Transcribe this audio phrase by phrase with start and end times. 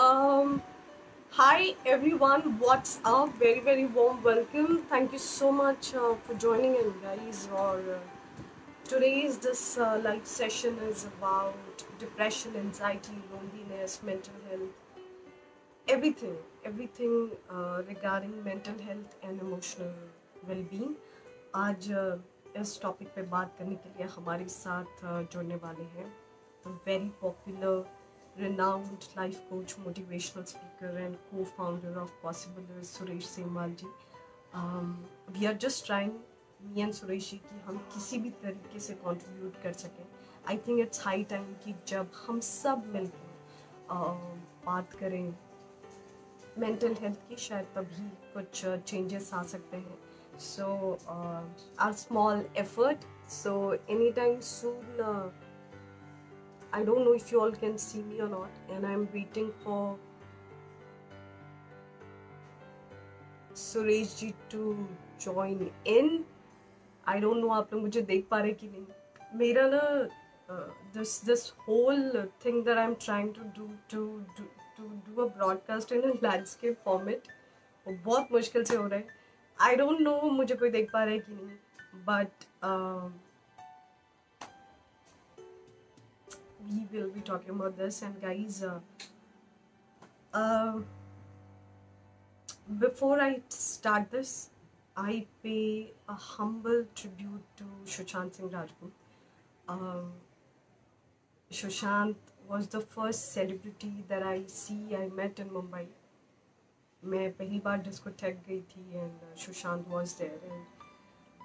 [0.00, 0.62] Um,
[1.30, 3.34] hi everyone, what's up?
[3.38, 4.78] Very very warm welcome.
[4.92, 7.40] Thank you so much uh, for joining in, guys.
[7.54, 7.98] Or uh,
[8.84, 15.04] today's this uh, live session is about depression, anxiety, loneliness, mental health,
[15.88, 19.94] everything, everything uh, regarding mental health and emotional
[20.48, 20.96] well-being.
[21.66, 22.16] आज uh,
[22.56, 26.12] इस topic पे बात करने के लिए हमारे साथ uh, जुड़ने वाले हैं
[26.86, 27.99] very popular
[28.38, 33.86] renowned life coach, motivational speaker, and co-founder of Possible is Suresh Semwal ji.
[34.54, 34.98] Um,
[35.38, 36.14] we are just trying
[36.60, 40.04] me and Suresh ji कि हम किसी भी तरीके से कंट्रीब्यूट कर सकें
[40.48, 43.30] I think it's high time कि जब हम सब मिलकर
[43.94, 44.14] uh,
[44.66, 45.34] बात करें
[46.58, 49.98] मेंटल हेल्थ की शायद तभी कुछ चेंजेस आ सकते हैं
[50.40, 50.66] so
[51.80, 55.32] our small effort so any time soon
[56.72, 59.80] I don't know if you all can see me or not, and I'm waiting for
[63.56, 64.74] Suresh ji to
[65.20, 66.24] join in
[67.08, 69.80] I don't know आप लोग मुझे देख पा रहे कि नहीं। मेरा ना
[70.96, 75.92] this this whole thing that I am trying to do to to do a broadcast
[75.92, 77.28] in landscape format
[77.86, 79.06] वो बहुत मुश्किल से हो रहा है।
[79.58, 82.44] आई डोंट नो मुझे कोई देख पा रहा है कि नहीं but
[86.68, 88.78] we will be talking about this and guys uh,
[90.34, 90.78] uh,
[92.78, 94.50] before i start this
[94.96, 98.92] i pay a humble tribute to Sushant Singh Rajput.
[99.68, 100.12] Um,
[101.50, 102.16] Sushant
[102.48, 105.86] was the first celebrity that I see I met in Mumbai.
[107.04, 110.79] मैं पहली बार discotheque गई थी and Sushant was there and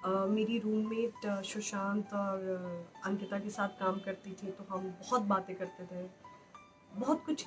[0.08, 2.40] मेरी roommate Sushant और
[3.06, 6.04] अंकिता के साथ काम करती थी तो हम बहुत बातें करते थे।
[7.00, 7.46] बहुत कुछ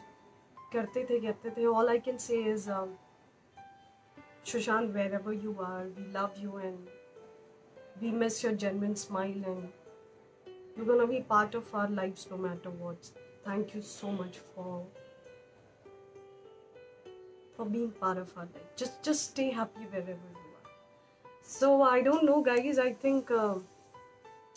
[0.72, 2.68] करते थे कहते थे। All I can say is
[4.52, 6.88] Sushant wherever you are we love you and
[8.00, 9.68] we miss your genuine smile and
[10.78, 13.12] you gonna be part of our life no matter what's
[13.48, 14.86] thank you so much for
[17.58, 18.66] for being part of our life.
[18.80, 20.47] Just just stay happy wherever you
[21.50, 22.78] So I don't know, guys.
[22.78, 23.54] I think uh,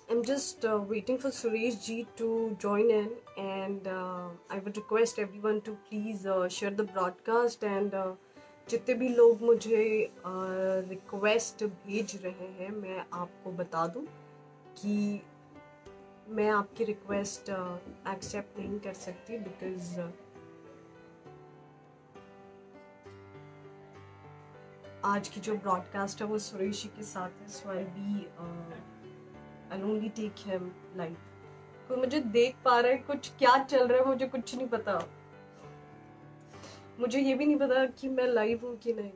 [0.09, 5.18] I'm just uh, waiting for Suresh ji to join in, and uh, I would request
[5.18, 8.12] everyone to please uh, share the broadcast and uh,
[8.69, 9.80] जितने भी लोग मुझे
[10.90, 14.03] request भेज रहे हैं मैं आपको बता दूँ
[14.81, 14.96] कि
[16.35, 17.50] मैं आपकी रिक्वेस्ट
[18.16, 20.00] एक्सेप्ट नहीं कर सकती बिकॉज़
[25.06, 28.25] आज की जो ब्रॉडकास्ट है वो सुरेश जी के साथ है so I be
[29.72, 31.16] I only take him live
[31.88, 35.07] कोई मुझे देख पा रहा है कुछ क्या चल रहा है, मुझे कुछ नहीं पता।
[37.00, 39.12] मुझे ये भी नहीं पता कि मैं लाइव हूँ कि नहीं।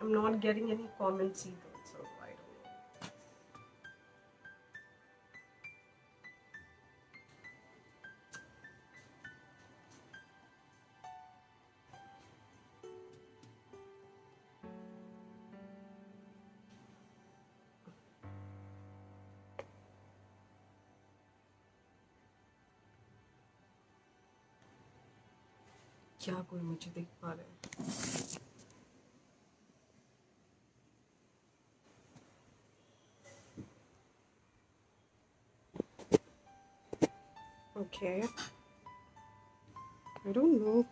[0.00, 1.73] I'm not getting any comments either.
[26.24, 28.42] क्या कोई मुझे देख पा रहे
[37.76, 38.22] Okay.
[40.24, 40.86] I don't know.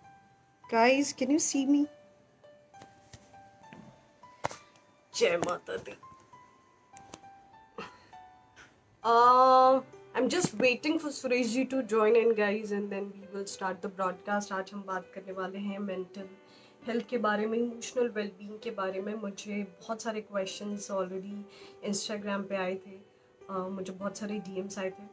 [0.69, 1.87] Guys, can you see me?
[5.12, 5.94] Jai Mata Di.
[10.12, 13.47] Uh, am just waiting for Suresh ji to join in guys and then we will
[13.53, 14.53] start the broadcast.
[14.53, 16.28] आज हम बात करने वाले हैं मेंटल
[16.87, 21.45] हेल्थ के बारे में emotional wellbeing के बारे में। मुझे बहुत सारे क्वेश्चंस ऑलरेडी
[21.84, 22.99] इंस्टाग्राम पे आए थे।
[23.53, 25.05] uh, मुझे बहुत सारे डीएम्स आए थे।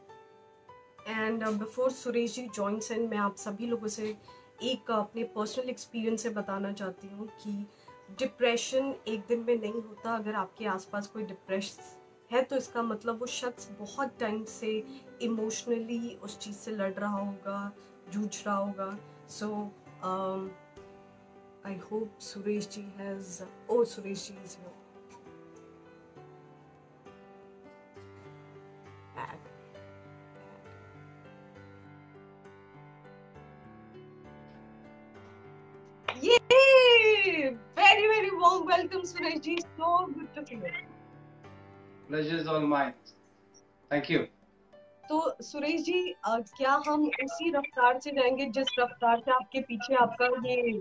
[1.12, 4.16] And before Suresh ji joins and मैं आप सभी लोगों से
[4.62, 7.66] एक अपने पर्सनल एक्सपीरियंस से बताना चाहती हूँ कि
[8.18, 11.76] डिप्रेशन एक दिन में नहीं होता अगर आपके आसपास कोई डिप्रेश
[12.32, 14.72] है तो इसका मतलब वो शख्स बहुत टाइम से
[15.22, 17.72] इमोशनली उस चीज़ से लड़ रहा होगा
[18.12, 18.96] जूझ रहा होगा
[19.30, 19.48] so
[21.66, 24.78] I hope Suresh ji has oh Suresh ji is your
[36.22, 37.56] Yay!
[37.76, 39.54] Very, very warm welcome, Surajji.
[39.76, 40.99] So good to you.
[42.10, 42.94] Pleasure is all mine.
[43.90, 44.26] Thank you.
[45.04, 50.26] तो सुरेश जी क्या हम उसी रफ्तार से जाएँगे जिस रफ्तार से आपके पीछे आपका
[50.44, 50.72] ये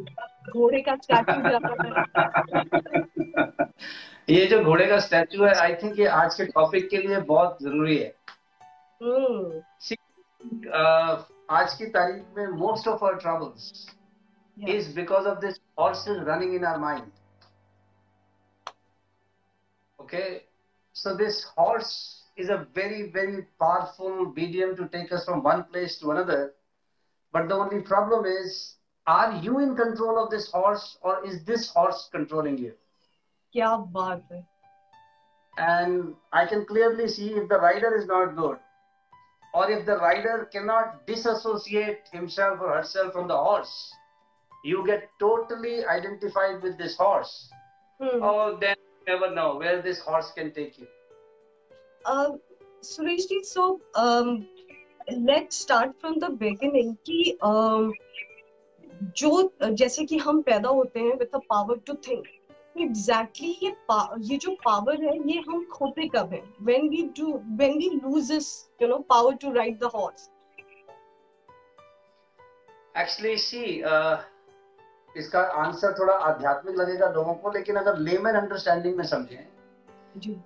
[0.51, 1.93] घोड़े का स्टैचू जाता है
[4.29, 7.57] ये जो घोड़े का स्टैचू है आई थिंक ये आज के टॉपिक के लिए बहुत
[7.61, 8.13] ज़रूरी है
[9.01, 9.47] hmm.
[10.73, 11.15] uh,
[11.51, 13.87] आज की तारीख में most of our troubles
[14.57, 17.11] is because of this horses running in our mind
[19.99, 20.48] okay
[21.01, 21.93] so this horse
[22.37, 26.41] is a very very powerful medium to take us from one place to another
[27.33, 28.75] but the only problem is
[29.07, 32.73] are you in control of this horse or is this horse controlling you
[33.55, 34.45] kya baat hai
[35.59, 38.57] and I can clearly see if the rider is not good,
[39.53, 43.93] or if the rider cannot disassociate himself or herself from the horse,
[44.63, 47.49] you get totally identified with this horse.
[47.99, 48.19] Hmm.
[48.23, 48.75] Oh, then
[49.09, 50.87] never know where this horse can take you.
[52.05, 52.31] Uh,
[52.83, 54.47] Sureshji, so um,
[55.31, 56.97] let's start from the beginning.
[57.05, 57.93] कि um,
[59.17, 59.31] जो
[59.79, 62.27] जैसे कि हम पैदा होते हैं with the power to think.
[62.77, 63.69] Exactly ये
[64.27, 68.31] ये जो पावर है ये हम खोते कब है when we do when we lose
[68.31, 68.47] this
[68.81, 70.29] you know power to ride the horse
[72.97, 73.81] actually see
[75.17, 79.47] इसका आंसर थोड़ा आध्यात्मिक लगेगा लोगों को लेकिन अगर लेमन अंडरस्टैंडिंग में समझें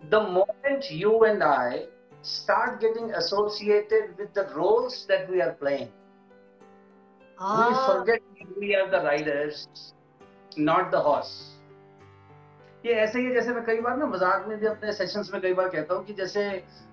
[0.10, 1.86] the moment you and I
[2.24, 5.90] start getting associated with the roles that we are playing
[7.38, 7.56] ah.
[7.60, 8.22] we forget
[8.58, 9.68] we are the riders
[10.52, 11.34] not the horse
[12.84, 15.54] ये ऐसे ही जैसे मैं कई बार ना मज़ाक में भी अपने सेशंस में कई
[15.54, 16.42] बार कहता हूँ कि जैसे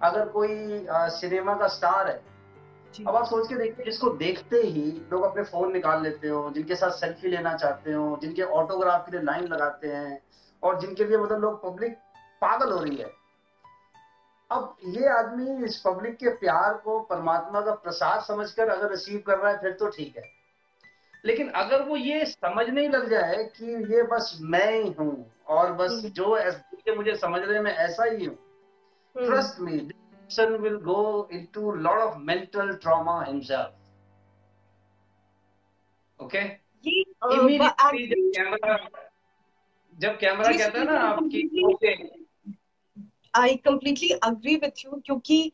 [0.02, 0.48] अगर कोई
[1.14, 2.20] सिनेमा का स्टार है
[2.98, 4.82] अब आप सोच के देखिए जिसको देखते ही
[5.12, 9.12] लोग अपने फ़ोन निकाल लेते हो जिनके साथ सेल्फी लेना चाहते हो जिनके ऑटोग्राफ के
[9.12, 10.22] लिए लाइन लगाते हैं
[10.62, 11.92] और जिनके लिए मतलब लोग पब्लिक
[12.42, 13.10] पागल हो रही है।
[14.50, 19.38] अब ये आदमी इस पब्लिक के प्यार को परमात्मा का प्रसाद समझकर अगर रिसीव कर
[19.38, 20.22] रहा है फिर तो ठीक है।
[21.24, 25.90] लेकिन अगर वो ये समझने लग जाए कि ये बस मैं ही हूँ और बस
[25.90, 28.36] हम्म। जो मुझे समझने में ऐसा ही हूँ
[29.16, 29.78] trust me
[30.30, 33.72] person will go into a lot of mental trauma himself.
[36.20, 36.58] Okay?
[37.22, 38.76] Uh, Immediately जब कैमरा
[40.00, 41.42] जब कैमरा कहता है ना आपकी
[43.36, 45.52] I completely agree with you क्योंकि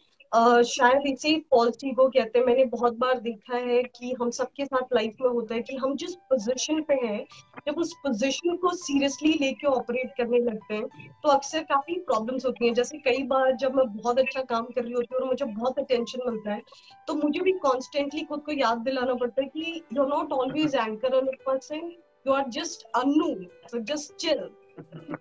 [0.67, 5.17] शायद इसे ईगो कहते हैं। मैंने बहुत बार देखा है कि हम सबके साथ लाइफ
[5.21, 7.25] में होता है कि हम जिस पोजीशन पे हैं,
[7.67, 12.67] जब उस पोजीशन को सीरियसली लेके ऑपरेट करने लगते हैं तो अक्सर काफ़ी प्रॉब्लम्स होती
[12.67, 15.45] हैं। जैसे कई बार जब मैं बहुत अच्छा काम कर रही होती हूँ और मुझे
[15.45, 16.63] बहुत अटेंशन मिलता है
[17.09, 20.75] तो मुझे भी कॉन्स्टेंटली खुद को याद दिलाना पड़ता है कि you are not always
[20.77, 21.93] anchor on person
[22.27, 23.35] you are just Anu
[23.83, 24.49] just chill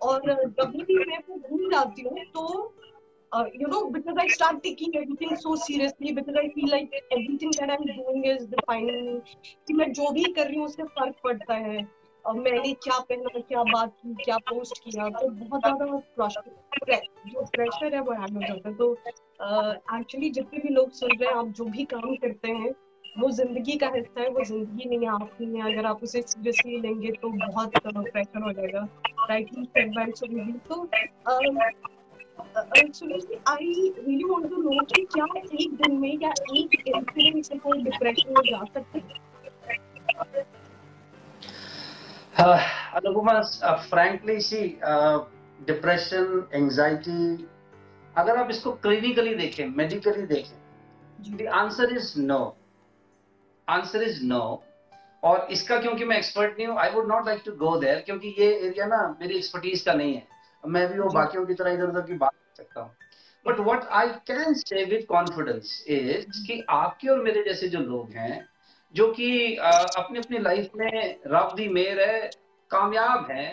[0.02, 2.74] और जब भी मैं भूल जाती हूँ तो
[3.32, 7.52] uh, you know, because I start taking everything so seriously, because I feel like everything
[7.60, 9.22] that I'm doing is defining
[9.68, 11.88] कि मैं जो भी कर रही हूँ उससे फ़र्क पड़ता है।
[12.26, 17.96] और मैंने क्या पहना क्या बात की क्या पोस्ट किया तो बहुत ज़्यादा जो प्रेशर
[17.96, 18.94] है वो ऐड हो जाता है। तो
[19.96, 22.74] एक्चुअली uh, जितने भी लोग सुन रहे हैं आप जो भी काम करते हैं
[23.20, 26.22] वो ज़िंदगी का हिस्सा है वो ज़िंदगी नहीं है आप नहीं है। अगर आप उसे
[26.22, 28.88] सीरियसली लेंगे तो बहुत प्रेशर हो जाएगा।
[29.30, 29.66] राइटिंग
[30.70, 30.86] तो
[32.78, 33.68] actually I
[33.98, 38.34] really want to know कि क्या एक दिन में या एक इंसिडेंट से कोई डिप्रेशन
[38.38, 39.24] में जा सकते हैं?
[42.96, 43.40] Anupama
[43.90, 44.62] frankly see
[45.68, 47.48] depression anxiety
[48.16, 52.40] अगर आप इसको क्लिनिकली देखें मेडिकली देखें the answer is no
[53.68, 54.42] answer is no
[55.24, 58.36] और इसका क्योंकि मैं एक्सपर्ट नहीं हूँ I would not like to go there क्योंकि
[58.40, 60.35] ये एरिया ना मेरी एक्सपर्टीज का नहीं है।
[60.68, 62.96] मैं भी वो बाकियों की तरह इधर उधर की बात कर सकता हूँ।
[63.46, 68.12] But what I can say with confidence is कि आपके और मेरे जैसे जो लोग
[68.12, 68.48] हैं
[68.96, 72.30] जो कि अपनी अपनी लाइफ में रब दी मेर है
[72.72, 73.48] कामयाब है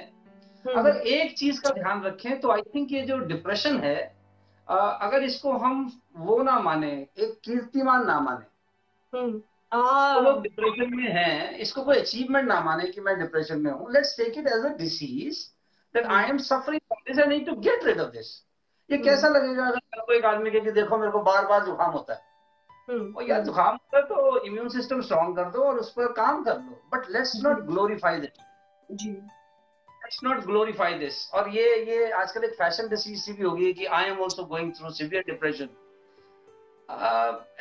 [0.64, 3.96] हम्म। अगर एक चीज़ का ध्यान रखें तो आई थिंक ये जो डिप्रेशन है
[4.68, 9.38] अगर इसको हम वो ना माने एक कीर्तिमान ना माने हम्म।
[9.72, 13.92] तो लोग डिप्रेशन में हैं इसको कोई अचीवमेंट ना माने कि मैं डिप्रेशन में हूँ।
[13.92, 15.38] Let's take it as a disease
[15.94, 18.28] that I am suffering from this, I need to get rid of this.
[18.90, 19.06] ये hmm.
[19.06, 22.14] कैसा लगेगा अगर कोई एक आदमी के कि देखो मेरे को बार बार जुकाम होता
[22.14, 22.20] है।
[22.88, 23.04] Hmm.
[23.16, 26.42] और यार जुकाम होता है तो इम्यून सिस्टम स्ट्रॉन्ग कर दो और उस पर काम
[26.44, 28.42] कर लो but let's not glorify that
[29.02, 33.52] ji. Let's not glorify this और ये ये आजकल एक फ़ैशन डिसीज सी भी हो
[33.52, 35.68] गई है कि I am also going through severe depression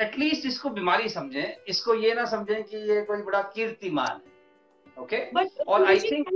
[0.02, 5.18] at least इसको बीमारी समझें। इसको ये ना समझें कि ये कोई बड़ा कीर्तिमान है। Okay
[5.32, 5.68] okay?
[5.68, 6.28] और आई थिंक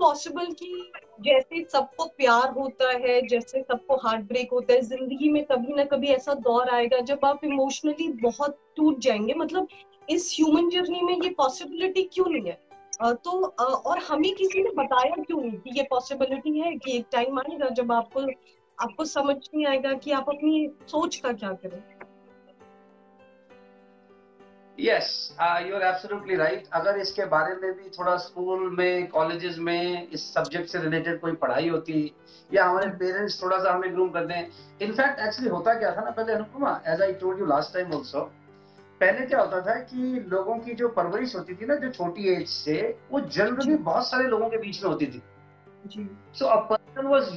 [0.00, 5.44] पॉसिबल कि जैसे सबको प्यार होता है, जैसे सबको हार्ट ब्रेक होता है, ज़िंदगी में
[5.44, 9.68] कभी ना कभी ऐसा दौर आएगा जब आप इमोशनली बहुत टूट जाएँगे। मतलब
[10.10, 12.58] इस ह्यूमन जर्नी में ये पॉसिबिलिटी क्यों नहीं है?
[13.02, 17.38] तो और हमें किसी ने बताया क्यों नहीं कि ये पॉसिबिलिटी है कि एक टाइम
[17.38, 18.26] आएगा जब आपको
[18.78, 21.97] आपको समझ नहीं आएगा कि आप अपनी सोच का क्या करें।
[24.78, 25.10] Yes
[25.66, 30.32] you are absolutely right अगर इसके बारे में भी थोड़ा स्कूल में कॉलेजेस में इस
[30.34, 32.02] सब्जेक्ट से रिलेटेड कोई पढ़ाई होती
[32.50, 36.10] या हमारे पेरेंट्स थोड़ा सा हमें ग्रूम कर दें इनफैक्ट एक्चुअली होता क्या था ना
[36.10, 38.20] पहले Anupama as I told you last time also
[39.00, 42.46] पहले क्या होता था कि लोगों की जो परवरिश होती थी ना जो छोटी एज
[42.48, 42.78] से
[43.10, 45.22] वो जनरली बहुत सारे लोगों के बीच में होती थी
[46.34, 47.28] So a person was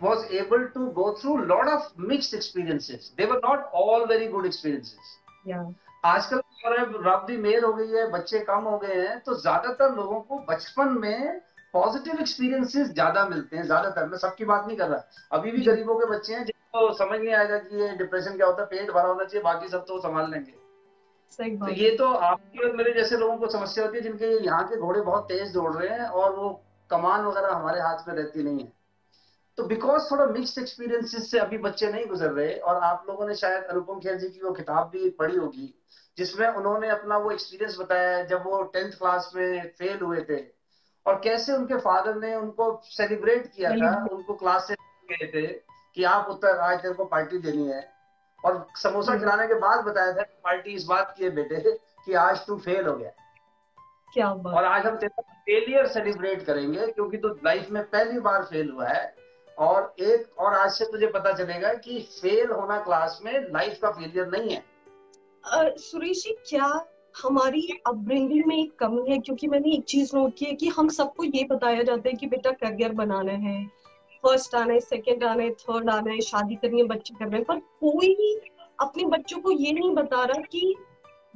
[0.00, 3.10] was able to go through lot of mixed experiences.
[3.16, 5.10] They were not all very good experiences.
[5.46, 5.64] Yeah.
[6.04, 10.20] आजकल रब दी मेल हो गई है बच्चे कम हो गए हैं तो ज़्यादातर लोगों
[10.20, 11.40] को बचपन में
[11.74, 15.94] पॉजिटिव एक्सपीरियंसेस ज़्यादा मिलते हैं ज़्यादातर। मैं सबकी बात नहीं कर रहा। अभी भी गरीबों
[15.98, 19.08] के बच्चे हैं जिनको समझ नहीं आएगा कि ये डिप्रेशन क्या होता है पेट भरा
[19.08, 20.52] होना चाहिए बाकी सब तो संभाल लेंगे।
[21.56, 24.76] तो ये तो आपके और मेरे जैसे लोगों को समस्या होती है जिनके यहाँ के
[24.78, 26.50] घोड़े बहुत तेज दौड़ रहे हैं और वो
[26.90, 28.72] कमान वगैरह हमारे हाथ में रहती नहीं है।
[29.56, 33.34] तो बिकॉज़ थोड़ा मिक्स्ड एक्सपीरियंसेस से अभी बच्चे नहीं गुजर रहे और आप लोगों ने
[33.34, 35.74] शायद अनुपम खेर जी की वो किताब भी पढ़ी होगी
[36.18, 40.44] जिसमें उन्होंने अपना वो एक्सपीरियंस बताया जब वो टेंथ क्लास में फेल हुए थे
[41.06, 44.74] और कैसे उनके फादर ने उनको सेलिब्रेट किया था उनको क्लास से
[45.10, 45.46] गए थे
[45.94, 47.92] कि आप उत्तर आज तेरे को पार्टी देनी है।
[48.44, 52.46] और समोसा खिलाने के बाद बताया था पार्टी इस बात की है बेटे कि आज
[52.46, 53.10] तू फेल हो गया।
[54.14, 58.42] क्या बात। और आज हम तेरा फेलियर सेलिब्रेट करेंगे क्योंकि तू लाइफ में पहली बार
[58.42, 59.19] फेल हुआ है।
[59.60, 63.90] और एक, और आज से तुझे पता चलेगा कि फेल होना क्लास में लाइफ का
[63.90, 64.64] फेलियर नहीं है।
[65.76, 66.86] सुरेश जी, क्या
[67.22, 69.18] हमारी अपब्रिंगिंग में एक कमी है?
[69.18, 72.26] क्योंकि मैंने एक चीज़ नोट की है कि हम सबको ये बताया जाता है कि
[72.26, 73.66] बेटा करियर बनाना है।
[74.22, 77.44] फ़र्स्ट आना है सेकंड आना है थर्ड आना है, शादी करनी है, बच्चे करने हैं।
[77.44, 78.40] पर कोई
[78.80, 80.76] अपने बच्चों को ये नहीं बता रहा कि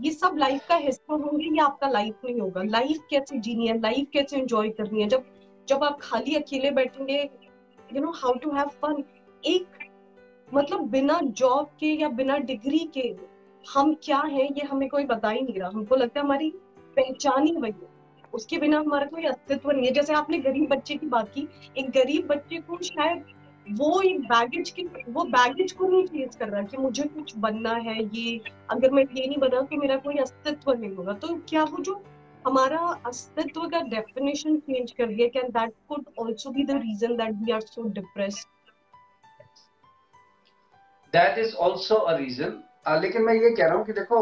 [0.01, 3.81] ये सब लाइफ का हिस्सा होंगे, ये आपका लाइफ नहीं होगा। लाइफ कैसे जीनी है?
[3.81, 5.09] लाइफ कैसे एंजॉय करनी है?
[5.09, 5.25] जब
[5.69, 7.31] जब आप खाली अकेले बैठेंगे
[7.95, 9.03] you know how to have fun
[9.45, 9.89] एक
[10.49, 13.15] मतलब बिना जॉब के या बिना डिग्री के
[13.65, 16.51] हम क्या हैं, ये हमें कोई बता ही नहीं रहा। हमको लगता है हमारी
[16.97, 17.93] पहचान ही वही है।
[18.35, 21.47] उसके बिना हमारा कोई अस्तित्व नहीं है। जैसे आपने गरीब बच्चे की बात की,
[21.79, 23.25] एक गरीब बच्चे को शायद
[23.67, 27.75] वो एक बैगेज की, वो बैगेज को नहीं फेस कर रहा कि मुझे कुछ बनना
[27.75, 31.65] है, ये अगर मैं ये नहीं बना तो मेरा कोई अस्तित्व नहीं होगा। तो क्या
[31.65, 31.95] वो जो
[32.47, 37.35] हमारा अस्तित्व का डेफिनेशन चेंज कर दिया can that could also be the reason that
[37.45, 38.49] we are so depressed
[41.13, 42.63] that is also a reason
[43.03, 44.19] लेकिन मैं ये कह रहा हूँ कि देखो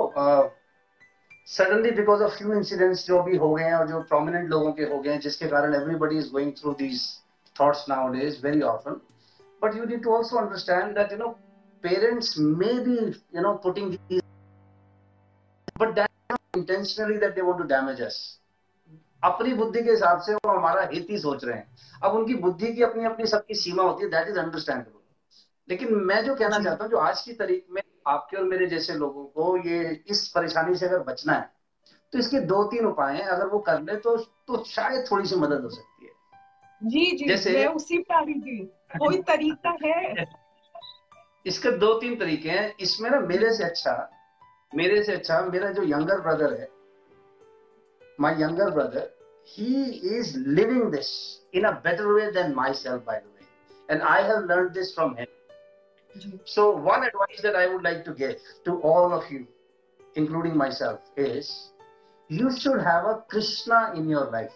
[1.49, 4.85] suddenly because of few incidents जो भी हो गए हैं और जो प्रोमिनेंट लोगों के
[4.85, 7.01] हो गए हैं, जिसके कारण everybody is going through these
[7.57, 9.01] thoughts nowadays very often
[9.63, 11.29] but you need to also understand that you know
[11.85, 12.97] parents may be
[13.37, 13.97] you know putting
[15.81, 15.95] but
[16.57, 18.17] intentionally that they want to damage us
[19.25, 22.73] अपनी बुद्धि के हिसाब से वो हमारा हित ही सोच रहे हैं। अब उनकी बुद्धि
[22.73, 24.99] की अपनी अपनी सबकी सीमा होती है दैट इज़ अंडरस्टैंडेबल
[25.69, 28.95] लेकिन मैं जो कहना चाहता हूँ जो आज की तारीख में आपके और मेरे जैसे
[28.95, 31.51] लोगों को ये इस परेशानी से अगर बचना है
[32.13, 35.37] तो इसके दो तीन उपाय हैं। अगर वो कर ले तो तो शायद थोड़ी सी
[35.37, 36.13] मदद हो सकती है।
[36.83, 38.65] जी जी जैसे मैं उसी पे आ रही थी।
[38.99, 40.27] कोई तरीका है?
[41.47, 43.93] इसके दो तीन तरीके हैं। इसमें ना मेरे से अच्छा
[44.75, 46.69] मेरे से अच्छा मेरा जो यंगर ब्रदर है
[48.21, 49.11] my younger brother
[49.49, 49.85] he
[50.19, 51.11] is living this
[51.55, 55.27] in a better way than myself by way and I have learn this from him
[56.45, 59.47] So, one advice that I would like to give to all of you,
[60.15, 61.71] including myself, is
[62.31, 64.53] you should have a Krishna in your life.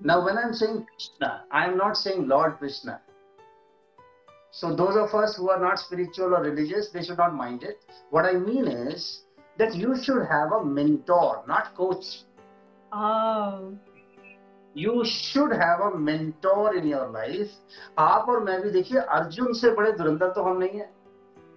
[0.00, 3.00] Now, when I'm saying Krishna, I'm not saying Lord Krishna.
[4.54, 7.78] So, those of us who are not spiritual or religious, they should not mind it.
[8.10, 9.22] What I mean is
[9.58, 12.24] that you should have a mentor, not coach.
[12.92, 13.72] Oh.
[14.76, 19.70] You should have a mentor in your life आप और मैं भी देखिए अर्जुन से
[19.70, 20.88] बड़े धुरंधर तो हम नहीं है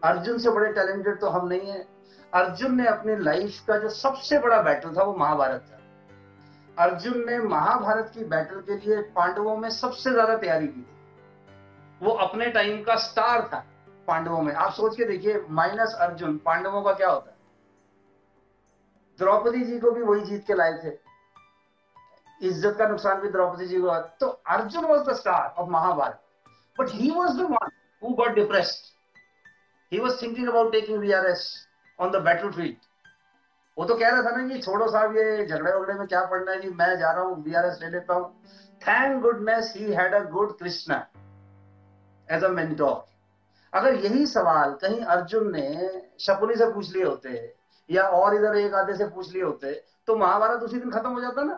[0.04, 1.80] अर्जुन से बड़े टैलेंटेड तो हम नहीं है
[2.34, 7.38] अर्जुन ने अपनी लाइफ का जो सबसे बड़ा बैटल था वो महाभारत था अर्जुन ने
[7.40, 10.95] महाभारत की बैटल के लिए पांडवों में सबसे ज़्यादा तैयारी की थी
[12.02, 13.66] वो अपने टाइम का स्टार था
[14.08, 17.36] पांडवों में। आप सोच के देखिए माइनस अर्जुन, पांडवों का क्या होता है?
[19.20, 20.94] द्रौपदी जी को भी वही जीत के लाए थे।
[22.42, 26.22] इज़्ज़त का नुकसान भी द्रौपदी जी को तो Arjun was the star of Mahabharata
[26.78, 27.70] but he was the one
[28.02, 28.94] who got depressed
[29.92, 31.48] he was thinking about taking VRS
[32.00, 32.22] on the
[32.52, 32.76] battlefield
[33.78, 36.52] वो तो कह रहा था ना कि छोड़ो साहब, ये झगड़े वगड़े में क्या पढ़ना
[36.52, 36.60] है?
[36.62, 38.30] जी, मैं जा रहा हूँ वीआरएस ले लेता हूँ।
[38.82, 41.06] Thank goodness he had a good Krishna
[42.30, 43.04] as a mentor
[43.74, 45.68] अगर यही सवाल कहीं अर्जुन ने
[46.20, 47.32] शकुनी से पूछ लिए होते
[47.90, 49.74] या और इधर एक आधे से पूछ लिए होते
[50.08, 51.54] तो महाभारत उसी दिन खत्म हो जाता ना।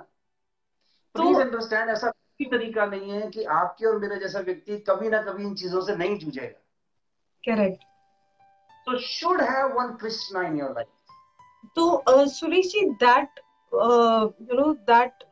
[1.16, 5.10] प्लीज़ तो, अंडरस्टैंड ऐसा कोई तरीका नहीं है कि आपके और मेरे जैसा व्यक्ति कभी
[5.10, 6.60] ना कभी इन चीज़ों से नहीं जूझेगा।
[7.44, 7.84] करेक्ट
[8.88, 10.88] तो should have one Krishna in your life
[11.76, 13.40] तो Suresh ji that
[13.74, 15.24] you know that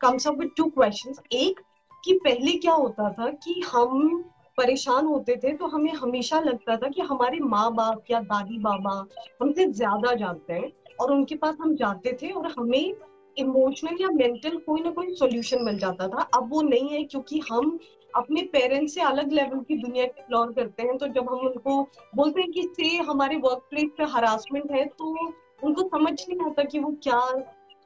[0.00, 1.60] comes up with two questions एक
[2.04, 4.22] कि पहले क्या होता था कि हम
[4.58, 8.94] परेशान होते थे तो हमें हमेशा लगता था कि हमारे माँ बाप या दादी बाबा
[9.42, 12.92] हमसे ज़्यादा जानते हैं और उनके पास हम जाते थे और हमें
[13.36, 17.40] इमोशनल या मेंटल कोई ना कोई सोल्यूशन मिल जाता था। अब वो नहीं है क्योंकि
[17.50, 17.78] हम
[18.14, 21.82] अपने पेरेंट्स से अलग लेवल की दुनिया एक्सप्लोर करते हैं तो जब हम उनको
[22.16, 25.14] बोलते हैं कि से हमारे वर्क प्लेस पे हरासमेंट है तो
[25.62, 27.18] उनको समझ नहीं आता कि वो क्या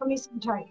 [0.02, 0.64] हमें समझाए।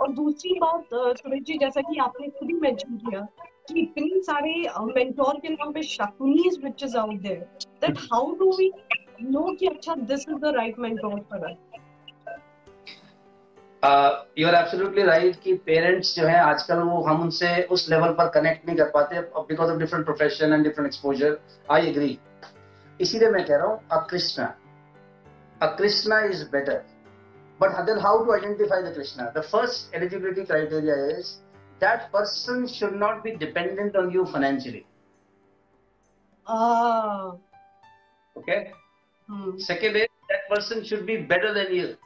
[0.00, 3.20] और दूसरी बात सुरेश जी, जैसा कि आपने खुद ही मेंशन किया
[3.68, 4.52] कि इतनी सारे
[4.94, 7.40] मेंटोर के नाम पे Shakunis is out there
[7.82, 8.70] that how do we
[9.22, 11.56] know कि अच्छा this is the right mentor for us
[14.38, 18.28] you are absolutely right कि पेरेंट्स जो है, आजकल वो हम उनसे उस लेवल पर
[18.30, 21.38] कनेक्ट नहीं कर पाते because of different profession and different exposure
[21.70, 22.18] I agree
[23.00, 24.54] इसीलिए मैं कह रहा हूँ अ Krishna
[25.60, 26.82] uh Krishna is better
[27.60, 29.32] But then how to identify the Krishna?
[29.34, 31.40] The first eligibility criteria is
[31.80, 34.86] that person should not be dependent on you financially.
[36.46, 37.34] Ah.
[38.36, 38.72] Okay.
[39.28, 39.58] Hmm.
[39.58, 41.96] Second is that person should be better than you.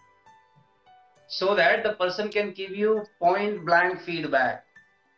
[1.29, 4.63] So that the person can give you point blank feedback.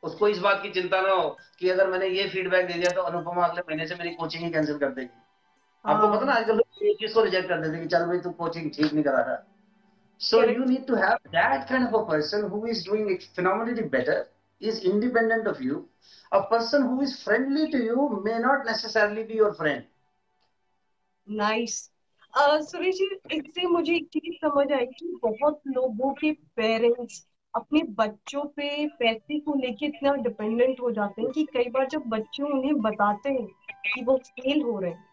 [0.02, 1.28] उसको इस बात की चिंता ना हो
[1.58, 4.50] कि अगर मैंने ये फीडबैक दे दिया तो अनुपमा अगले महीने से मेरी कोचिंग ही
[4.50, 5.08] कैंसिल कर देगी
[5.84, 8.70] आपको पता ना आजकल लोग चीज़ को रिजेक्ट कर देते कि चल भाई तू कोचिंग
[8.76, 9.55] ठीक नहीं करा रहा
[10.18, 10.58] So Correct.
[10.58, 14.28] you need to have that kind of a person who is doing phenomenally better,
[14.60, 15.88] is independent of you.
[16.32, 19.86] A person who is friendly to you may not necessarily be your friend.
[21.26, 21.90] Nice.
[22.34, 22.98] Uh, Suresh
[23.32, 27.24] इससे मुझे एक चीज़ समझ आई कि बहुत लोगों के parents
[27.54, 32.08] अपने बच्चों पे पैसे को लेके इतना डिपेंडेंट हो जाते हैं कि कई बार जब
[32.16, 33.46] बच्चे उन्हें बताते हैं
[33.94, 35.04] कि वो फेल हो रहे हैं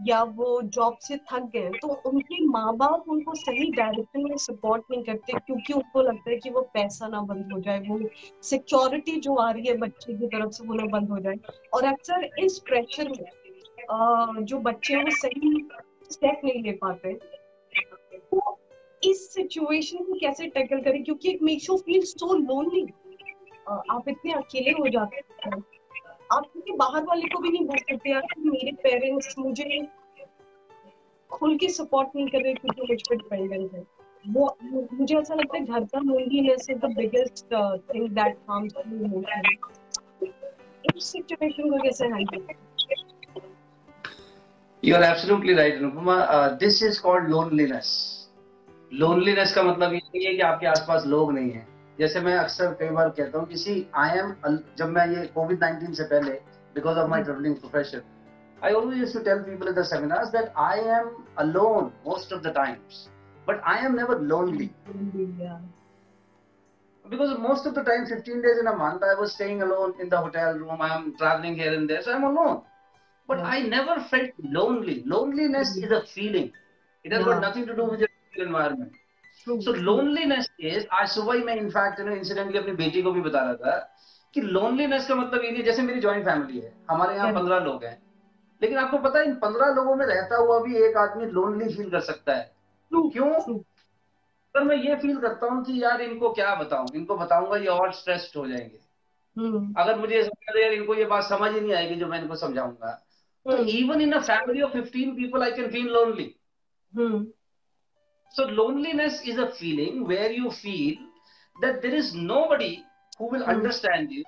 [0.00, 4.82] या वो जॉब से थक गए तो उनके माँ बाप उनको सही डायरेक्शन में सपोर्ट
[4.90, 7.98] नहीं करते क्योंकि उनको लगता है कि वो पैसा ना बंद हो जाए, वो
[8.42, 11.36] सिक्योरिटी जो आ रही है बच्चे की तरफ़ से वो ना बंद हो जाए।
[11.74, 15.68] और अक्सर इस प्रेशर में जो बच्चे हैं वो सही
[16.10, 17.12] स्टेप नहीं ले पाते
[18.14, 18.58] तो
[19.02, 21.02] इस सिचुएशन को कैसे टैकल करें?
[21.04, 22.86] क्योंकि it makes you feel so lonely
[23.68, 25.62] आप इतने अकेले हो जाते हैं।
[26.32, 29.86] आप किसी बाहर वाले को भी नहीं बोल सकते यार मेरे पेरेंट्स मुझे
[31.30, 33.84] खुल के सपोर्ट नहीं कर रहे क्योंकि मुझ पर डिपेंडेंट है
[34.24, 37.44] वो मुझे ऐसा लगता है घर का loneliness is the biggest
[37.94, 39.56] thing that harms you emotionally
[40.96, 42.46] इस सिचुएशन को कैसे handle
[44.82, 46.14] You are absolutely right, Anupama.
[46.34, 47.88] Uh, this is called loneliness.
[48.92, 51.66] Loneliness का मतलब ये नहीं है कि आपके आसपास लोग नहीं हैं.
[52.00, 54.34] जैसे मैं अक्सर कई बार कहता हूँ किसी आई एम
[54.78, 56.32] जब मैं ये कोविड नाइनटीन से पहले
[56.74, 58.02] because of my travelling profession
[58.62, 61.06] I always used to tell people in the seminars that I am
[61.38, 62.98] alone most of the times,
[63.46, 64.66] but I am never lonely.
[65.38, 65.54] Yeah.
[67.04, 70.10] Because most of the time, 15 days in a month, I was staying alone in
[70.10, 70.84] the hotel room.
[70.88, 72.60] I am traveling here and there, so I'm alone.
[73.26, 73.44] But yeah.
[73.44, 75.02] I never felt lonely.
[75.06, 75.84] Loneliness mm-hmm.
[75.84, 76.52] is a feeling.
[77.02, 77.32] It has yeah.
[77.32, 78.99] got nothing to do with your environment.
[79.40, 83.54] So loneliness is आज सुबह ही मैं in fact incidentally अपनी बेटी को भी बता रहा
[83.54, 83.96] था
[84.34, 87.84] कि लोनलीनेस का मतलब ये नहीं जैसे मेरी ज्वाइंट फैमिली है हमारे यहाँ पंद्रह लोग
[87.84, 88.02] हैं
[88.62, 91.90] लेकिन आपको पता है इन पंद्रह लोगों में रहता हुआ भी एक आदमी लोनली फील
[91.90, 92.52] कर सकता है।
[93.10, 93.58] क्यों?
[94.54, 97.92] पर मैं ये फील करता हूँ कि यार इनको क्या बताऊँ इनको बताऊँगा ये और
[97.92, 98.80] स्ट्रेस्ड हो जाएँगे।
[99.38, 103.06] हम्म। अगर मुझे यार इनको ये बात समझ ही नहीं आएगी जो मैं इनको समझाऊँगा।
[103.46, 106.36] तो even in a family of fifteen people I can feel lonely
[108.31, 110.95] So loneliness is a feeling where you feel
[111.61, 112.83] that there is nobody
[113.17, 113.47] who will mm.
[113.47, 114.23] understand you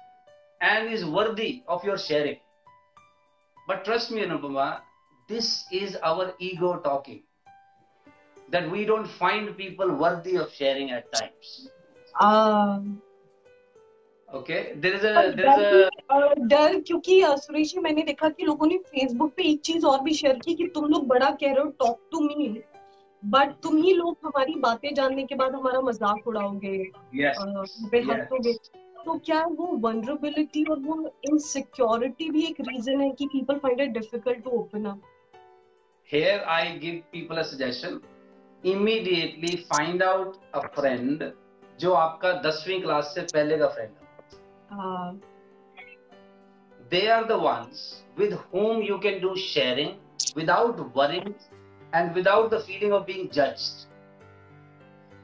[0.62, 2.38] and is worthy of your sharing.
[3.68, 4.80] But trust me, Anupama,
[5.28, 7.24] this is our ego talking.
[8.50, 11.70] That we don't find people worthy of sharing at times.
[12.22, 13.02] Um,
[14.34, 15.90] okay, there is a there is a
[16.48, 20.40] डर क्योंकि सुरेश मैंने देखा कि लोगों ने Facebook पे एक चीज और भी शेयर
[20.46, 22.48] की कि तुम लोग बड़ा कह रहे हो टॉक टू मी
[23.25, 26.79] बट तुम ही लोग हमारी बातें जानने के बाद हमारा मज़ाक उड़ाओगे।
[27.17, 27.37] Yes.
[29.05, 30.95] तो क्या वो वनरेबिलिटी और वो
[31.31, 35.01] इनसिक्योरिटी भी एक रीजन है कि people find it difficult to open up
[36.11, 37.93] here i give people a suggestion.
[38.65, 41.23] Immediately find out a friend
[41.81, 44.05] जो आपका दसवीं क्लास से पहले का फ्रेंड है।
[44.79, 45.11] uh,
[46.93, 47.79] they are the ones
[48.19, 49.93] with whom you can do sharing
[51.93, 53.91] without without the feeling of being judged.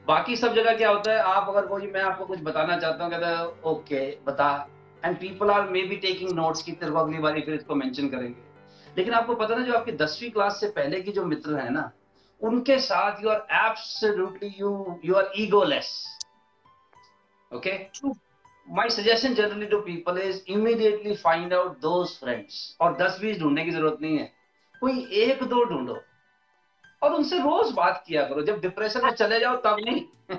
[0.07, 1.19] बाकी सब जगह क्या होता है?
[1.19, 4.69] आप अगर कोई, मैं आपको कुछ बताना चाहता हूँ, कहता ओके बता.
[5.05, 8.41] And people are maybe taking notes की तेरे को अगली बार फिर इसको मेंशन करेंगे।
[8.97, 11.91] लेकिन आपको पता ना, जो आपकी दसवीं क्लास से पहले की जो मित्र है ना,
[12.41, 16.05] उनके साथ you are absolutely you you are egoless
[17.55, 17.87] okay
[18.69, 23.65] my suggestion generally to people is immediately find out those friends और दस बीस ढूँढने
[23.65, 24.33] की ज़रूरत नहीं है।
[24.81, 25.97] कोई एक दो ढूंढो।
[27.01, 30.37] और उनसे रोज बात किया करो। जब डिप्रेशन में चले जाओ तब नहीं।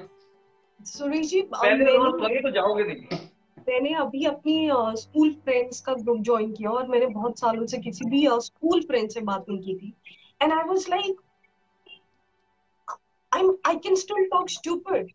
[0.87, 3.19] सुरेश जी पहले रोज लगे तो जाओगे नहीं।
[3.69, 4.69] मैंने अभी अपनी
[5.01, 9.11] स्कूल फ्रेंड्स का ग्रुप ज्वाइन किया और मैंने बहुत सालों से किसी भी स्कूल फ्रेंड
[9.11, 9.93] से बात नहीं की थी।
[10.43, 11.21] And I was like
[13.33, 15.11] I I can still talk stupid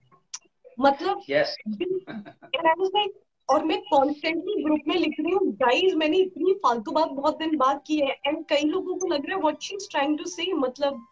[0.80, 1.50] मतलब yes.
[1.68, 6.54] And I was like और मैं कॉन्स्टेंटली ग्रुप में लिख रही हूँ गाइस मैंने इतनी
[6.64, 8.16] फालतू बात बहुत दिन बाद की है.
[8.26, 11.06] एंड कई लोगों को लग रहा है what she is trying to say मतलब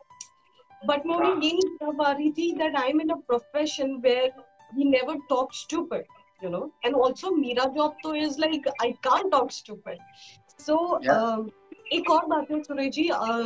[0.85, 4.29] But Maureen gained Riti that I'm in a profession where
[4.75, 6.05] we never talk stupid,
[6.41, 6.71] you know.
[6.83, 9.97] And also, Mira Job is like, I can't talk stupid.
[10.57, 11.11] So, yeah.
[11.11, 11.51] um,
[11.93, 13.03] एक और बात है सुरेश जी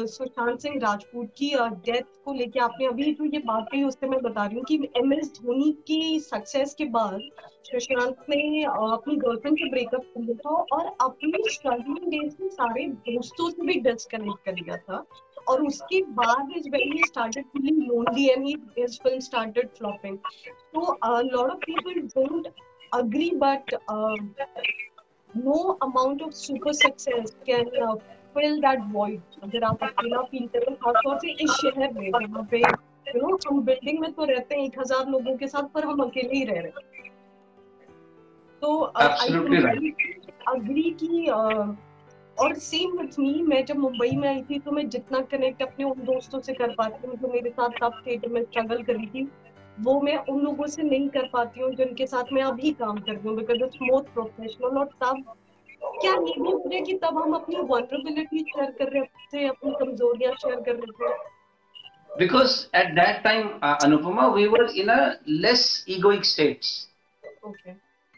[0.07, 1.49] सुशांत सिंह राजपूत की
[1.85, 4.75] death को लेके आपने अभी जो ये बात कही उससे मैं बता रही हूँ कि
[4.97, 7.19] एम एस धोनी की सक्सेस के बाद
[7.63, 12.87] सुशांत ने अपनी गर्लफ्रेंड से ब्रेकअप कर लिया था और अपने स्ट्रगलिंग डेज़ में सारे
[13.09, 15.03] दोस्तों से भी डिस्कनेक्ट कर लिया था
[15.47, 20.17] और उसके बाद is when he started feeling lonely and he his film started flopping
[21.03, 22.47] a lot of people don't
[22.91, 23.31] agree
[25.29, 27.95] no amount of super success can uh,
[28.37, 29.21] fill that void.
[29.43, 33.61] अगर आप अकेला फील करें खासतौर से इस शहर में जहाँ पे यू नो हम
[33.65, 36.59] बिल्डिंग में तो रहते हैं एक हज़ार लोगों के साथ पर हम अकेले ही रह
[36.61, 37.05] रहे हैं।
[38.61, 38.75] तो
[40.47, 45.21] अग्री की और सेम विथ मी मैं जब मुंबई में आई थी तो मैं जितना
[45.31, 48.83] कनेक्ट अपने उन दोस्तों से कर पाती हूँ जो मेरे साथ तब थिएटर में स्ट्रगल
[48.83, 49.27] करी थी
[49.83, 53.13] वो मैं उन लोगों से नहीं कर पाती हूँ जिनके साथ मैं अभी काम कर
[53.13, 55.23] रही हूँ बिकॉज़ इट्स मोर प्रोफेशनल और तब
[55.81, 60.61] क्या भी हो कि तब हम अपनी वनरेबिलिटी शेयर कर रहे थे अपनी कमजोरियाँ शेयर
[60.61, 61.15] कर रहे थे
[62.19, 66.87] because at that time uh, anupama we were in a less egoic states.
[67.47, 67.75] Okay.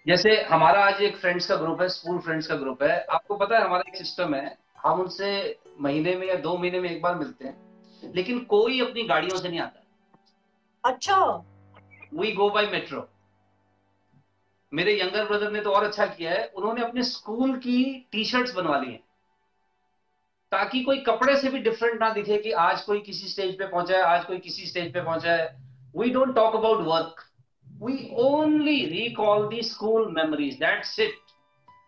[0.08, 3.58] जैसे हमारा आज एक फ्रेंड्स का ग्रुप है स्कूल फ्रेंड्स का ग्रुप है। आपको पता
[3.58, 7.16] है हमारा एक सिस्टम है हम उनसे महीने में या दो महीने में एक बार
[7.16, 11.18] मिलते हैं लेकिन कोई अपनी गाड़ियों से नहीं आता। अच्छा।
[12.14, 13.08] वी गो बाय मेट्रो
[14.74, 18.54] मेरे यंगर ब्रदर ने तो और अच्छा किया है। उन्होंने अपने स्कूल की टी शर्ट्स
[18.56, 19.04] बनवा ली हैं।
[20.52, 23.98] ताकि कोई कपड़े से भी डिफरेंट ना दिखे कि आज कोई किसी स्टेज पे पहुँचा
[23.98, 25.48] है, आज कोई किसी स्टेज पे पहुँचा है।
[25.98, 27.24] We don't talk about work
[27.68, 31.18] we only recall the school memories that's it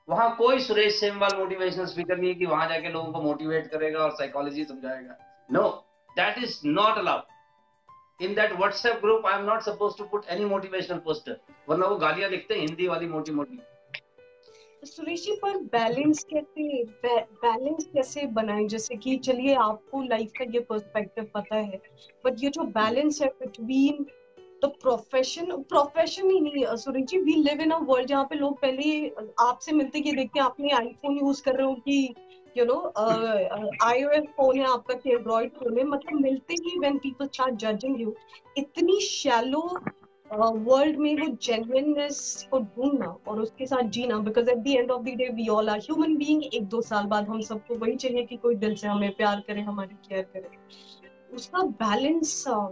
[0.10, 4.00] वहाँ कोई सुरेश सेमवाल मोटिवेशनल स्पीकर नहीं है कि वहाँ जाके लोगों को मोटिवेट करेगा
[4.00, 5.18] और psychology समझाएगा।
[5.50, 5.68] No
[6.10, 7.31] that is not allowed
[8.22, 11.96] in that WhatsApp group I am not suppose to put any motivational poster वरना वो
[11.98, 13.60] गालियाँ लिखते हैं, हिंदी वाली मोटी मोटी।
[14.84, 16.84] सुरेश जी पर बैलेंस कैसे
[17.44, 18.66] बैलेंस कैसे बनाए?
[18.66, 21.82] जैसे कि चलिए, आपको लाइफ का ये पर्सपेक्टिव पता है
[22.26, 24.06] बट ये जो बैलेंस है बिटवीन
[24.62, 28.60] तो प्रोफेशन प्रोफेशन ही नहीं Suresh ji we live in a world जहाँ पे लोग
[28.62, 29.08] पहले
[29.40, 32.16] आपसे मिलते ये देखते हैं, आपने आईफोन यूज़ कर रहे हो कि
[32.58, 32.94] यू नो
[33.84, 38.02] आईओएस फ़ोन है आपका कि एंड्रॉइड फ़ोन है मतलब मिलते ही when people start judging
[38.02, 38.16] you
[38.58, 39.80] इतनी शैलो
[40.34, 44.92] वर्ल्ड uh, में वो जेन्युइननेस को ढूंढना और उसके साथ जीना because at the end
[44.92, 47.96] of the day we all are human being एक दो साल बाद हम सबको वही
[47.96, 50.50] चाहिए कि कोई दिल से हमें प्यार करे हमारी केयर करे।
[51.36, 52.68] उसका बैलेंस uh,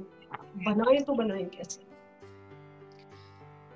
[0.68, 1.82] बनाए तो बनाए कैसे?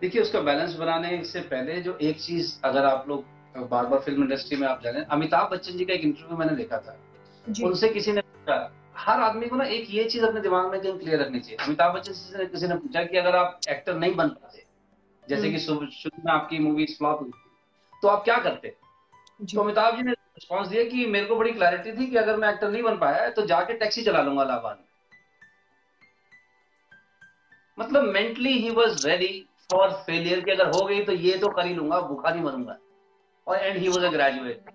[0.02, 4.24] देखिए उसका बैलेंस बनाने से पहले जो एक चीज़ अगर आप लोग बार बार फ़िल्म
[4.24, 6.98] इंडस्ट्री में आप जाने अमिताभ बच्चन जी का एक इंटरव्यू मैंने देखा था।
[7.66, 8.56] उनसे किसी ने पूछा
[8.98, 11.94] हर आदमी को ना एक ये चीज़ अपने दिमाग में कहीं क्लियर रखनी चाहिए। अमिताभ
[11.96, 14.64] बच्चन से किसी ने पूछा कि अगर आप एक्टर नहीं बन पाते
[15.24, 17.32] जैसे कि हम्म। शुरू में आपकी मूवी फ्लॉप हुई
[17.94, 18.68] तो आप क्या करते?
[18.68, 22.50] तो अमिताभ जी ने रिस्पॉन्स दिया कि मेरे को बड़ी क्लैरिटी थी कि अगर मैं
[22.50, 24.86] एक्टर नहीं बन पाया तो जाके टैक्सी चला लूँगा इलाहाबाद में
[27.78, 31.66] मतलब मेंटली ही वॉज़ रेडी फॉर फेलियर की अगर हो गई तो ये तो कर
[31.68, 32.78] ही लूँगा भूखा नहीं मरूँगा।
[33.48, 34.66] और and he was a graduate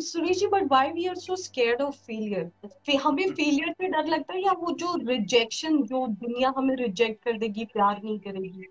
[0.00, 4.34] Suresh ji but why we are so scared of failure हमें फेलियर से डर लगता
[4.34, 8.64] है या वो जो रिजेक्शन जो दुनिया हमें रिजेक्ट कर देगी प्यार नहीं करेगी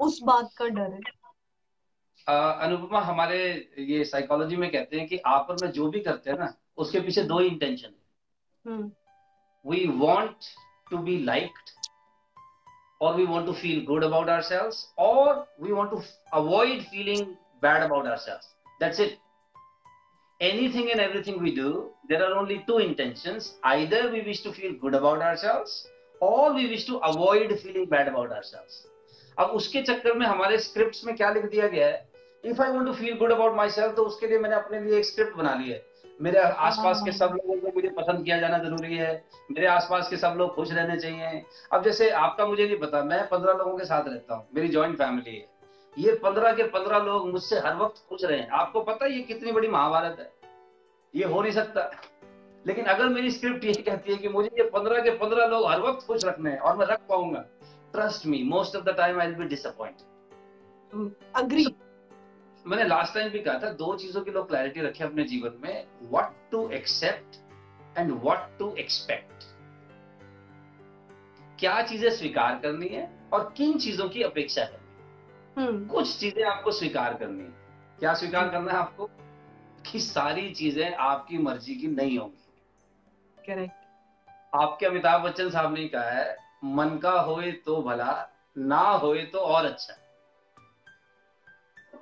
[0.00, 1.00] उस बात का डर है?
[2.30, 6.30] Uh, अनुपमा हमारे ये साइकोलॉजी में कहते हैं कि आप और मैं जो भी करते
[6.30, 7.90] हैं ना उसके पीछे दो ही। Intention
[9.66, 10.36] we want
[10.90, 11.70] to be liked
[12.99, 17.83] or we want to feel good about ourselves, or we want to avoid feeling bad
[17.83, 18.47] about ourselves.
[18.79, 19.17] That's it.
[20.39, 23.53] Anything and everything we do, there are only two intentions.
[23.63, 25.87] Either we wish to feel good about ourselves,
[26.19, 28.85] or we wish to avoid feeling bad about ourselves.
[29.39, 32.85] अब उसके चक्कर में हमारे scripts में क्या लिख दिया गया है if I want
[32.87, 35.69] to feel good about myself तो उसके लिए मैंने अपने लिए एक स्क्रिप्ट बना ली
[35.71, 35.77] है
[36.22, 40.16] मेरे आसपास के सब लोगों को मुझे पसंद किया जाना ज़रूरी है। मेरे आसपास के
[40.16, 43.84] सब लोग खुश रहने चाहिए। अब जैसे आपका मुझे नहीं पता मैं पंद्रह लोगों के
[43.84, 45.46] साथ रहता हूँ। मेरी ज्वाइंट फैमिली है।
[45.98, 49.20] ये पंद्रह के पंद्रह लोग मुझसे हर वक्त खुश रहे। हैं आपको पता है ये
[49.22, 50.32] कितनी बड़ी महाभारत है?
[51.14, 51.90] ये हो नहीं सकता।
[52.66, 55.80] लेकिन अगर मेरी स्क्रिप्ट ये कहती है कि मुझे ये पंद्रह के पंद्रह लोग हर
[55.80, 57.44] वक्त खुश रखने हैं और मैं रख पाऊँगा
[57.92, 59.96] trust me most of the time I will be disappoint
[61.36, 61.64] agree
[62.66, 65.86] मैंने लास्ट टाइम भी कहा था दो चीज़ों की लोग क्लैरिटी रखे अपने जीवन में
[66.02, 67.36] what to accept
[67.98, 69.44] and what to expect
[71.60, 75.66] क्या चीज़ें स्वीकार करनी है और किन चीज़ों की अपेक्षा करनी है?
[75.66, 77.54] हम्म। कुछ चीज़ें आपको स्वीकार करनी है।
[77.98, 79.10] क्या स्वीकार करना है आपको?
[79.92, 86.10] कि सारी चीज़ें आपकी मर्ज़ी की नहीं होंगी। करेक्ट आपके अमिताभ बच्चन साहब ने कहा
[86.10, 90.05] है मन का होए तो भला ना होए तो और अच्छा।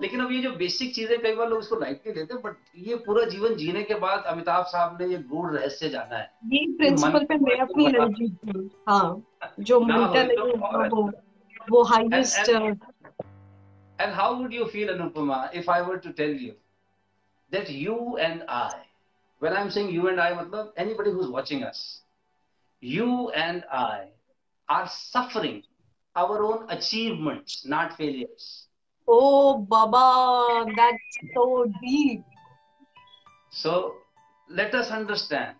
[0.03, 2.57] लेकिन अब ये जो बेसिक चीज़ें कई बार लोग इसको लाइट नहीं हैं बट
[2.89, 6.31] ये पूरा जीवन जीने के बाद अमिताभ साहब ने ये गुण रहस्य जाना है।
[14.01, 16.53] And how would you feel Anupama if I were to tell you
[17.53, 18.81] that you and I
[19.43, 21.81] when I am saying you and I मतलब anybody who is watching us
[22.83, 24.05] you and I
[24.69, 25.61] are suffering
[26.17, 28.53] our own achievements not failures
[29.09, 32.23] Oh, Baba, that's so deep.
[33.51, 33.95] So
[34.51, 35.57] let us understand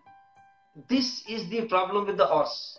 [0.89, 2.79] this is the problem with the horse.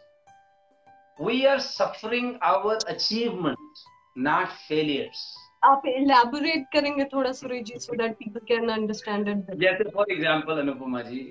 [1.20, 5.20] We are suffering our achievements, not failures.
[5.64, 9.60] आप elaborate करेंगे थोड़ा Suresh ji so that people can understand it better.
[9.60, 11.22] जैसे for example Anupama ji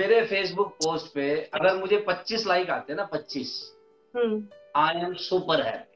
[0.00, 3.52] मेरे Facebook post पे अगर मुझे 25 like आते हैं ना 25
[4.16, 4.42] hmm
[4.76, 5.91] I am super happy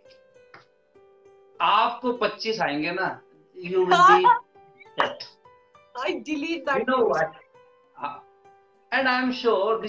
[1.61, 3.21] आपको 25 आएँगे ना।
[3.57, 3.83] You
[8.93, 9.81] and I am sure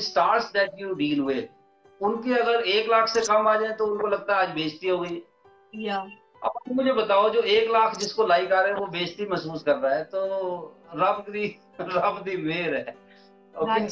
[0.53, 1.49] that you deal with
[2.01, 4.99] उनके अगर एक लाख से कम आ जाए तो उनको लगता है आज बेजती हो
[4.99, 5.23] गई।
[5.75, 6.13] या yeah.
[6.43, 9.75] अब मुझे बताओ जो एक लाख जिसको लाइक आ रहे हैं वो बेजती महसूस कर
[9.75, 10.21] रहा है तो
[10.95, 12.97] रब दी रब दी मेहर है।
[13.57, 13.89] Okay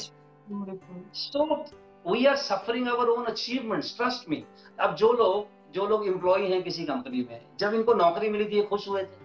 [1.13, 1.65] so
[2.11, 4.43] we are suffering our own achievements trust me
[4.79, 8.61] अब जो लोग जो लोग एम्प्लॉय हैं किसी कंपनी में जब इनको नौकरी मिली थी
[8.63, 9.23] खुश हुए थे।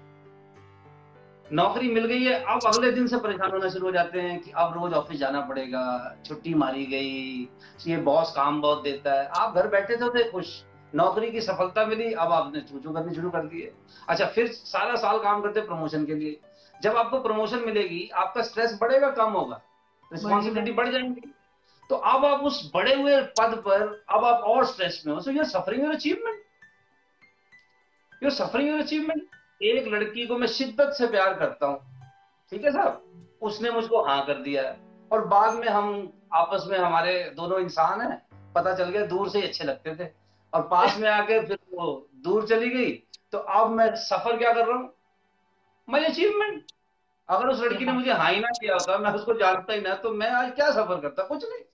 [1.46, 4.50] नौकरी मिल गई है अब अगले दिन से परेशान होना शुरू हो जाते हैं कि
[4.54, 5.84] अब रोज ऑफ़िस जाना पड़ेगा
[6.26, 7.48] छुट्टी मारी गई
[7.86, 10.52] ये बॉस काम बहुत देता है। आप घर बैठे थे थे खुश
[10.94, 13.72] नौकरी की सफलता मिली अब आपने चूचू करनी शुरू कर दी है।
[14.08, 16.38] अच्छा फिर सारा साल काम करते प्रमोशन के लिए।
[16.82, 19.60] जब आपको प्रमोशन मिलेगी आपका स्ट्रेस बढ़ेगा कम होगा।
[20.10, 21.32] रिस्पॉन्सिबिलिटी बढ़ जाएँगी।
[21.90, 25.30] तो अब आप उस बड़े हुए पद पर, अब आप और स्ट्रेस में हो। So
[25.30, 26.42] you suffering your achievement
[28.22, 31.78] you suffering your achievement एक लड़की को मैं शिद्दत से प्यार करता हूँ।
[32.52, 33.02] ठीक है साहब?
[33.42, 34.78] उसने मुझको हाँ कर दिया है।
[35.12, 38.22] और बाद में हम आपस में, हमारे दोनों इंसान हैं,
[38.54, 40.08] पता चल गया दूर से ही अच्छे लगते थे।
[40.52, 42.92] और पास में आके फिर वो दूर चली गई।
[43.32, 44.92] तो अब मैं सफ़र क्या कर रहा हूँ?
[45.88, 46.62] माई अचीवमेंट
[47.28, 49.94] अगर उस लड़की ने मुझे हाँ ही ना किया होता, मैं उसको जानता ही ना
[49.94, 51.22] तो मैं आज क्या सफ़र करता?
[51.22, 51.64] कुछ नहीं।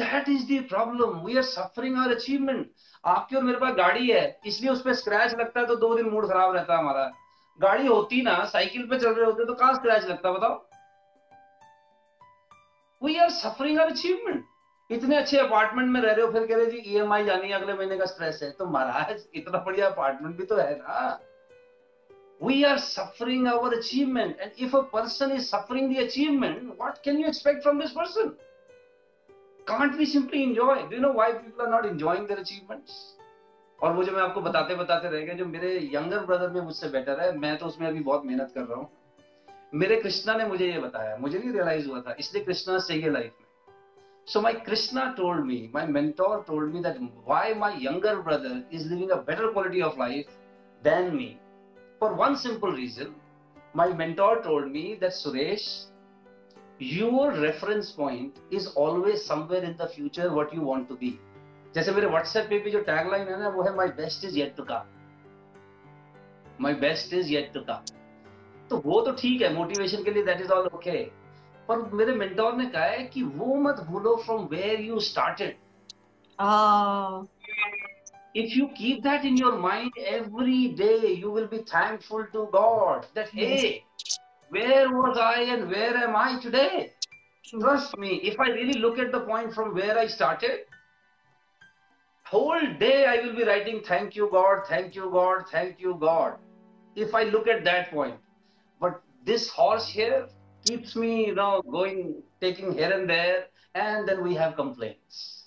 [0.00, 2.70] That is the problem we are suffering our achievement
[3.04, 6.08] आपकी और मेरे पास गाड़ी है, इसलिए उस पर स्क्रैच लगता है तो दो दिन
[6.08, 7.10] मूड खराब रहता है हमारा।
[7.60, 10.64] गाड़ी होती ना साइकिल पे चल रहे होते तो कहाँ स्क्रैच लगता बताओ?
[13.02, 14.44] We are suffering our achievement
[14.90, 17.74] इतने अच्छे अपार्टमेंट में रह रहे हो, फिर कह रहे जी ईएमआई जानी है, अगले
[17.74, 21.18] महीने का स्ट्रेस है। तो महाराज, इतना बढ़िया अपार्टमेंट भी तो है ना।
[22.40, 24.36] We are suffering our achievement.
[24.44, 28.28] And if a person is suffering the achievement, what can you expect from this person?
[29.68, 32.92] Can't we simply enjoy do know why people are not enjoying their achievements
[33.78, 36.88] और वो जो मैं आपको बताते बताते रह गया जो मेरे यंगर ब्रदर में मुझसे
[36.88, 38.88] बेटर है, मैं तो उसमें अभी बहुत मेहनत कर रहा हूँ।
[39.74, 43.10] मेरे कृष्णा ने मुझे ये बताया, मुझे नहीं रियलाइज़ हुआ था, इसलिए कृष्णा सही है
[43.10, 43.46] लाइफ में।
[44.28, 46.96] So my Krishna told me my mentor told me that
[47.28, 50.30] why my younger brother is living a better quality of life
[50.82, 51.34] than me
[52.00, 53.14] for one simple reason
[53.76, 55.68] my mentor told me that Suresh
[56.78, 61.12] your reference point is always somewhere in the future what you want to be.
[61.74, 64.56] जैसे मेरे WhatsApp पे भी जो tagline है ना वो है my best is yet
[64.56, 64.86] to come.
[66.58, 67.94] My best is yet to come.
[68.70, 71.02] तो वो तो ठीक है मोटिवेशन के लिए दैट इज़ ऑल ओके
[71.68, 75.56] पर मेरे मेंटोर ने कहा है कि वो मत भूलो from where you started
[76.38, 77.22] Ah,
[78.34, 83.06] if you keep that in your mind every day, you will be thankful to God
[83.14, 83.84] that, hey,
[84.50, 86.92] where was I and where am I today?
[87.50, 87.60] Hmm.
[87.60, 90.60] Trust me, if I really look at the point from where I started,
[92.24, 96.38] whole day I will be writing, thank you, God, thank you, God, thank you, God.
[96.94, 98.16] If I look at that point.
[98.80, 100.28] But this horse here
[100.66, 105.44] keeps me, you know, going, taking here and there, and then we have complaints.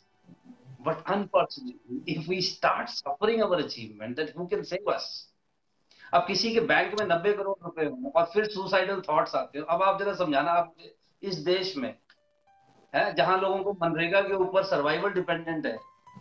[0.84, 5.28] But unfortunately, if we start suffering our achievement, then who can save us?
[6.14, 9.66] अब किसी के bank में नब्बे करोड़ रुपए हो और फिर suicidal thoughts आते हो
[9.66, 10.76] अब आप जरा समझाना आप
[11.24, 11.96] इस देश में
[12.96, 15.78] है जहाँ लोगों को मनरेगा के ऊपर सर्वाइवल डिपेंडेंट है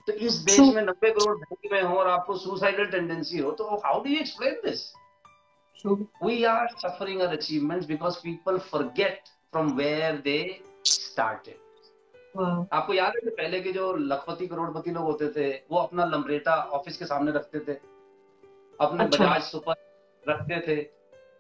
[0.07, 0.59] तो इस देश.
[0.61, 4.20] में नब्बे करोड़ बैंक में हो और आपको सुसाइडल टेंडेंसी हो तो how do you
[4.20, 4.92] explain this
[6.44, 11.55] are suffering our achievements because people forget from where they started
[12.37, 12.66] Wow.
[12.72, 16.96] आपको याद है पहले के जो लखपति करोड़पति लोग होते थे वो अपना लमरेटा ऑफ़िस
[16.96, 17.79] के सामने रखते थे
[18.80, 19.74] अपने अच्छा। बजाज सुपर
[20.24, 20.76] रखते थे।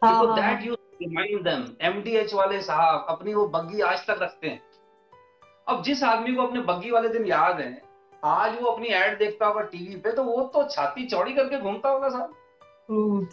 [0.02, 4.62] That you remind them MDH वाले साहब अपनी वो बग्गी आज तक रखते हैं।
[5.68, 7.70] अब जिस आदमी को अपने बग्गी वाले दिन याद है
[8.22, 11.88] आज वो अपनी एड देखता होगा टीवी पे तो वो तो छाती चौड़ी करके घूमता
[11.88, 12.34] होगा साहब।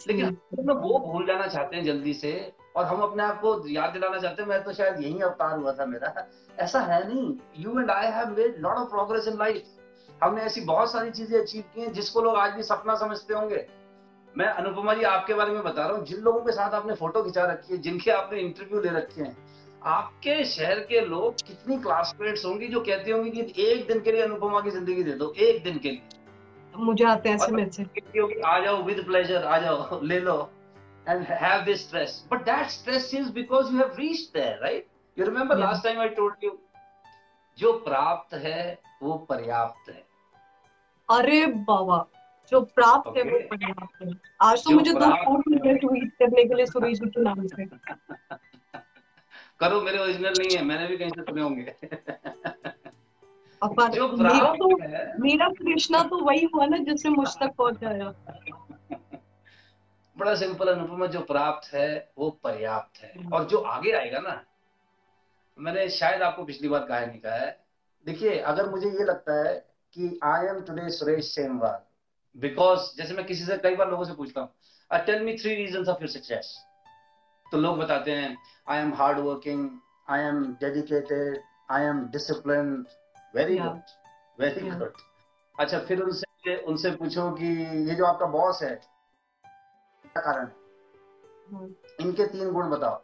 [0.08, 2.32] लेकिन हम वो भूल जाना चाहते हैं जल्दी से
[2.76, 5.72] और हम अपने आप को याद दिलाना चाहते हैं। मैं तो शायद यही अवतार हुआ
[5.72, 6.26] था मेरा।
[6.58, 10.60] ऐसा है नहीं। You and I have made lot of progress in life हमने ऐसी
[10.66, 13.66] बहुत सारी चीज़ें अचीव की हैं जिसको लोग आज भी सपना समझते होंगे।
[14.38, 17.22] मैं अनुपमा जी आपके बारे में बता रहा हूँ जिन लोगों के साथ आपने फ़ोटो
[17.22, 19.36] खिंचा रखी है जिनके आपने इंटरव्यू ले रखे हैं
[19.82, 24.22] आपके शहर के लोग कितनी क्लासमेट्स होंगी जो कहती होंगी कि एक दिन के लिए
[24.22, 26.02] अनुपमा की ज़िंदगी दे दो एक दिन के लिए।
[26.76, 30.38] मुझे आते हैं ऐसे मैसेज होगी आ जाओ विद प्लेजर आ जाओ ले लो
[31.06, 32.14] and have this stress.
[32.30, 34.86] But that stress is because you have reached there right?
[35.16, 35.64] You remember Yeah.
[35.66, 36.52] last time i told you
[37.58, 40.02] जो प्राप्त है वो पर्याप्त है।
[41.08, 41.98] अरे बाबा
[42.50, 46.54] जो प्राप्त है वो पर्याप्त है आज तो मुझे दो फ़ोन मिले ट्वीट करने के
[46.54, 47.64] लिए सुरेश जी के नाम से।
[49.60, 51.74] करो मेरे ओरिजिनल नहीं है मैंने भी कहीं से सुने होंगे।
[53.62, 58.14] जो मेरा तो प्राप्त है। मेरा कृष्णा तो वही हुआ ना जिसने मुझ तक पहुँचाया।
[60.18, 64.44] बड़ा सिंपल अनुपमा जो प्राप्त है वो पर्याप्त है। और जो आगे आएगा ना
[65.58, 67.64] मैंने शायद आपको पिछली बार कहा नहीं कहा है।
[68.06, 69.54] देखिए अगर मुझे ये लगता है
[69.92, 71.87] कि I am today Suresh Semwal
[72.36, 74.48] because जैसे मैं किसी से कई बार लोगों से पूछता हूँ
[75.06, 76.56] tell me three reason of your success
[77.46, 78.36] तो लोग बताते हैं
[78.68, 79.68] I am hard working
[80.10, 81.38] I am dedicated
[81.70, 82.86] I am discipline
[83.34, 83.80] very good
[84.40, 84.92] very good
[85.60, 87.46] अच्छा फिर उनसे उनसे पूछो कि
[87.88, 90.54] ये जो आपका बॉस है क्या कारण है?
[91.48, 92.94] हम्म, इनके तीन गुण बताओ।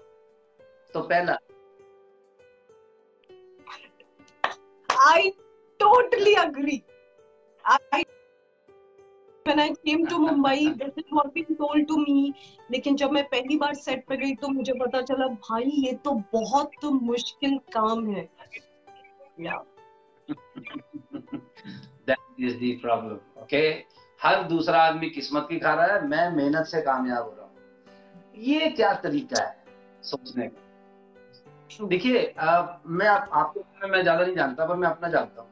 [0.94, 1.36] तो पहला।
[4.88, 5.32] I
[5.80, 6.84] totally agree.
[7.64, 8.04] I
[9.46, 12.34] when I came to Mumbai, this is what being told to me.
[12.70, 16.12] लेकिन जब मैं पहली बार सेट पे गई तो मुझे पता चला भाई ये तो
[16.32, 18.28] बहुत मुश्किल काम है।
[19.40, 19.62] Yeah.
[22.06, 23.68] that is the problem okay?
[24.20, 27.52] हर दूसरा आदमी किस्मत की खा रहा है मैं मेहनत से कामयाब हो रहा हूँ।
[28.44, 29.56] ये क्या तरीका है
[30.02, 31.86] सोचने का?
[31.88, 35.50] देखिए मैं आप, आपके मैं ज़्यादा नहीं जानता पर मैं अपना जानता हूँ।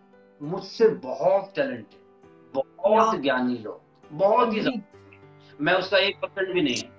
[0.50, 2.00] मुझसे बहुत टैलेंट है
[2.54, 3.80] बहुत ज्ञानी लोग
[4.12, 4.82] बहुत ही
[5.60, 6.90] मैं उसका एक परसेंट भी नहीं है।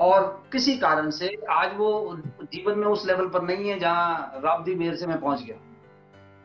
[0.00, 4.74] और किसी कारण से आज वो जीवन में उस लेवल पर नहीं है जहाँ राबदी
[4.74, 5.56] मेर से मैं पहुँच गया।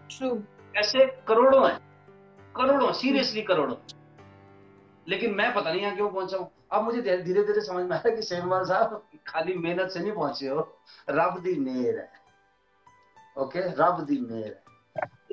[0.08, 0.40] True.
[0.76, 1.80] ऐसे करोड़ों हैं
[2.56, 3.76] करोड़ों सीरियसली करोड़ों।
[5.08, 8.16] लेकिन मैं पता नहीं यहाँ क्यों पहुँचा हूँ। अब मुझे धीरे धीरे समझ में आया
[8.16, 10.60] कि सेमवाल साहब खाली मेहनत से नहीं पहुँचे हो।
[11.10, 12.12] रब दी मेहर है।
[13.38, 14.64] ओके रब दी मेहर है।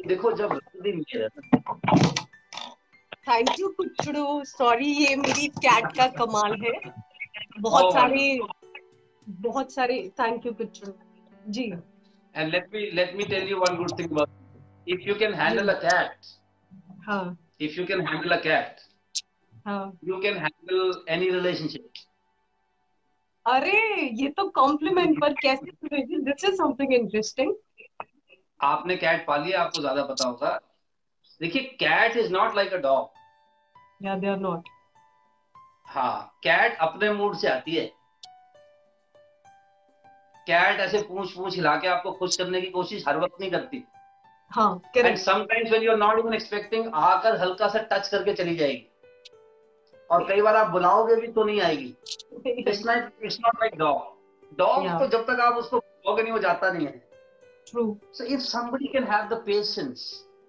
[0.06, 2.25] देखो जब रब दी मेहर है
[3.26, 4.08] थैंक यू कुछ
[4.48, 6.72] सॉरी ये मेरी कैट का कमाल है।
[7.60, 8.40] बहुत सारे
[9.26, 10.92] बहुत सारे thank you Kuchdu
[11.52, 11.64] ji.
[12.34, 14.18] And let me let me tell you one good thing
[14.86, 16.26] if you can handle a cat
[17.06, 18.80] हाँ। If you can handle a cat
[19.66, 21.90] हाँ। You can handle any relationship
[23.46, 23.80] अरे
[24.20, 27.54] ये तो compliment पर कैसे सुने this is something interesting
[28.60, 30.50] आपने cat पाली आपको ज़्यादा पता होगा।
[31.40, 33.14] देखिए cat is not like a dog
[34.00, 34.68] या दे आर नॉट
[35.88, 37.84] हाँ कैट अपने मूड से आती है।
[40.46, 43.82] कैट ऐसे पूछ पूछ हिला के आपको खुश करने की कोशिश हर वक्त नहीं करती।
[44.50, 48.56] हाँ and sometimes when you are not even expecting आकर हल्का सा टच करके चली
[48.56, 48.86] जाएगी।
[50.10, 51.94] और कई बार आप बुलाओगे भी तो नहीं आएगी।
[52.46, 56.38] It's not it's not like dog dog तो जब तक आप उसको बुलाओगे नहीं वो
[56.38, 56.92] जाता नहीं है।
[57.70, 60.04] True So if somebody can have the patience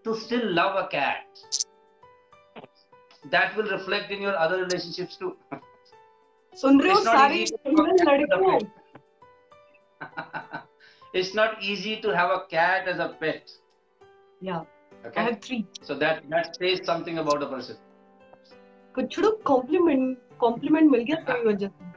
[0.06, 1.42] to still love a cat,
[3.31, 5.37] that will reflect in your other relationships too.
[6.61, 8.61] सुन रहे हो सारे लड़के हैं
[11.15, 13.51] it's not easy to have a cat as a pet.
[14.41, 14.65] Yeah.
[15.07, 15.21] Okay.
[15.21, 15.67] I have three.
[15.83, 17.77] So that that says something about a person.
[18.95, 21.91] कुछ complement complement मिल गया तेरी वजह से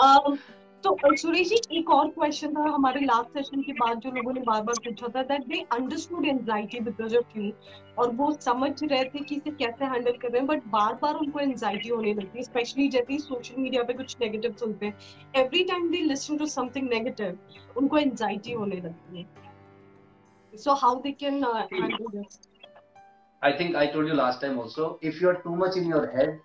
[0.00, 0.38] um,
[0.85, 4.41] तो सुरेश जी एक और क्वेश्चन था हमारे लास्ट सेशन के बाद जो लोगों ने
[4.47, 7.51] बार बार पूछा था that they understood anxiety because of you
[7.99, 11.15] और वो समझ रहे थे कि इसे कैसे हैंडल कर रहे हैं बट बार बार
[11.15, 15.41] उनको एंजाइटी होने लगती है स्पेशली जैसे ही सोशल मीडिया पे कुछ नेगेटिव सुनते हैं
[15.43, 21.11] every time they listen to something negative उनको एंजाइटी होने लगती है so how they
[21.23, 22.43] can handle this
[23.41, 26.05] I think I told you last time also, if you are too much in your
[26.11, 26.39] head,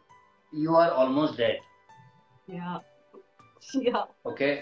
[0.52, 1.60] you are almost dead.
[2.48, 2.78] Yeah.
[4.26, 4.54] Okay.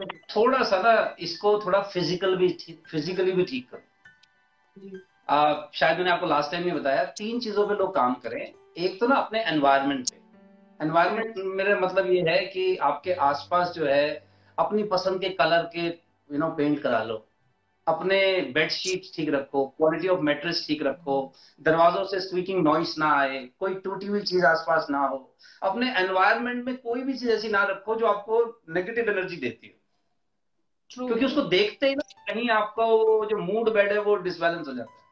[0.00, 2.48] तो थोड़ा सा ना इसको थोड़ा फ़िज़िकल भी
[2.90, 4.98] फिजिकली भी ठीक करो।
[5.28, 8.40] आप शायद मैंने आपको लास्ट टाइम भी बताया तीन चीज़ों पे लोग काम करें।
[8.76, 10.16] एक तो ना अपने एनवायरनमेंट पे।
[10.80, 14.26] एनवायरनमेंट मेरा मतलब ये है कि आपके आसपास जो है
[14.58, 17.25] अपनी पसंद के कलर के यू नो पेंट करा लो।
[17.86, 18.18] अपने
[18.54, 21.16] बेडशीट ठीक रखो क्वालिटी ऑफ़ मेट्रेस ठीक रखो
[21.60, 25.18] दरवाजों से स्वीकिंग नॉइस ना आए कोई टूटी हुई चीज़ आसपास ना हो
[25.62, 29.72] अपने एनवायरमेंट में कोई भी चीज़ ऐसी ना रखो जो आपको नेगेटिव एनर्जी देती हो।
[30.90, 31.06] True.
[31.08, 34.74] क्योंकि उसको देखते ही ना कहीं आपका वो जो मूड बेड है वो डिसबैलेंस हो
[34.74, 35.04] जाता है।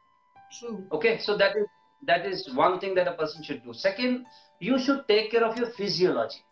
[0.93, 1.65] Okay so that is
[2.03, 4.25] that is one thing that a person should do second
[4.61, 6.43] you should take care of your physiology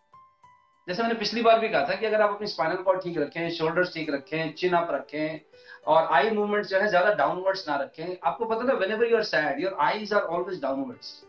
[0.88, 3.50] जैसे मैंने पिछली बार भी कहा था कि अगर आप अपनी स्पाइनल कॉर्ड ठीक रखें
[3.50, 5.40] शोल्डर्स ठीक रखें चिन अप रखें
[5.92, 9.22] और आई मूवमेंट जो है ज़्यादा डाउनवर्ड्स ना रखें आपको पता ना whenever you are
[9.24, 11.22] sad your eyes are always downwards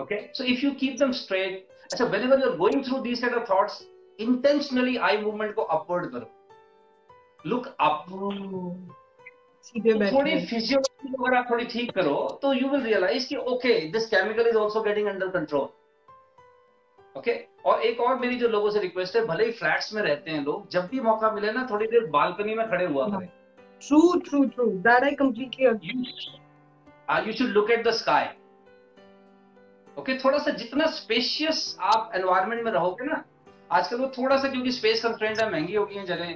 [0.00, 3.36] okay so if you keep them straight अच्छा whenever you are going through these kind
[3.36, 3.80] of thoughts
[4.18, 6.30] intentionally eye movement को अपवर्ड करो।
[7.44, 8.04] लुक अप
[10.12, 14.48] थोड़ी physiology अगर आप थोड़ी ठीक करो तो यू विल रियलाइज़ कि okay this chemical
[14.48, 15.68] is also getting under control
[17.16, 17.32] okay
[17.66, 20.44] और एक और मेरी जो लोगों से रिक्वेस्ट है भले ही फ्लैट्स में रहते हैं
[20.44, 23.26] लोग जब भी मौका मिले ना थोड़ी देर बालकनी में खड़े हुआ करें।
[23.82, 25.90] True true true that I completely agree
[27.26, 28.26] you should look at the sky
[29.96, 33.22] okay थोड़ा सा जितना स्पेशियस आप एनवायरनमेंट में रहोगे ना
[33.70, 36.32] आजकल वो थोड़ा सा क्योंकि स्पेस कंस्ट्रेंट है महँगी हो गई है जगह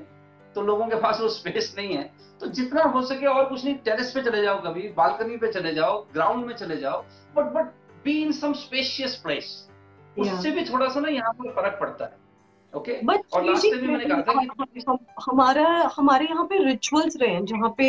[0.55, 2.05] तो लोगों के पास वो स्पेस नहीं है।
[2.41, 5.73] तो जितना हो सके और कुछ नहीं टेरेस पे चले जाओ कभी बालकनी पे चले
[5.75, 7.03] जाओ ग्राउंड में चले जाओ
[7.37, 7.73] but but
[8.05, 9.47] be in some spacious place
[10.19, 12.25] उससे भी थोड़ा सा ना यहाँ पर फ़र्क पड़ता है
[12.73, 13.21] ओके okay?
[13.35, 17.45] और लास्ट में मैंने कहा था कि हम, हमारा हमारे यहाँ पे रिचुअल्स रहे हैं
[17.45, 17.89] जहाँ पे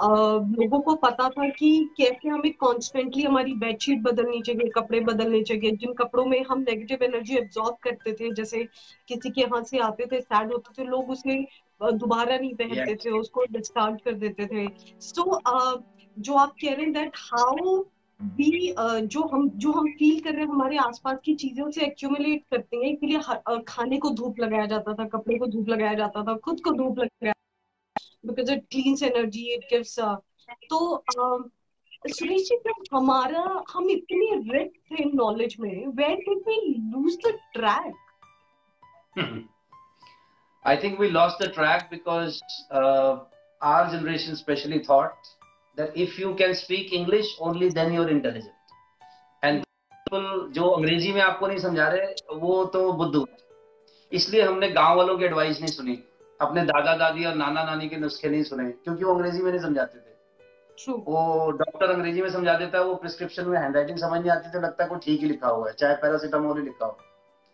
[0.00, 5.42] आ, लोगों को पता था कि कैसे हमें कॉन्स्टेंटली हमारी बेडशीट बदलनी चाहिए कपड़े बदलने
[5.42, 8.64] चाहिए जिन कपड़ों में हम नेगेटिव एनर्जी एब्जॉर्ब करते थे जैसे
[9.08, 11.38] किसी के यहाँ से आते थे सैड होते थे लोग उसे
[11.80, 13.04] दोबारा नहीं पहनते yes.
[13.04, 14.66] थे उसको डिस्कार्ड कर देते थे
[15.00, 15.82] सो so,
[16.16, 17.82] जो आप कह रहे हैं दैट हाउ
[18.22, 18.74] भी
[19.06, 22.76] जो हम जो हम फील कर रहे हैं हमारे आसपास की चीज़ों से एक्यूमुलेट करते
[22.76, 23.20] हैं। इसलिए
[23.68, 26.98] खाने को धूप लगाया जाता था कपड़े को धूप लगाया जाता था खुद को धूप
[26.98, 27.32] लगाया
[28.26, 29.98] because it cleans energy it gives
[30.70, 31.04] तो
[32.08, 37.38] सुरेश जी जब हमारा हम इतने रिच थे नॉलेज में where did we lose the
[37.54, 37.94] track
[40.82, 42.34] think we lost the track because
[42.70, 43.18] uh,
[43.62, 45.30] our generation especially thought
[45.76, 48.54] that if you can speak English, only then you're intelligent.
[49.42, 53.26] And people जो अंग्रेज़ी में आपको नहीं समझा रहे वो तो बुद्धू
[54.12, 55.98] इसलिए हमने गाँव वालों की एडवाइस नहीं सुनी।
[56.40, 59.62] अपने दादा दादी और नाना नानी के नुस्खे नहीं सुने क्योंकि वो अंग्रेज़ी में नहीं
[59.62, 60.08] समझाते थे।
[60.78, 60.98] True.
[61.06, 64.60] वो डॉक्टर अंग्रेज़ी में समझा देता है वो प्रिस्क्रिप्शन में हैंडराइटिंग समझ नहीं आती तो
[64.60, 66.96] लगता है कोई ठीक ही लिखा हुआ है। चाहे पैरासिटामोल ही लिखा हुआ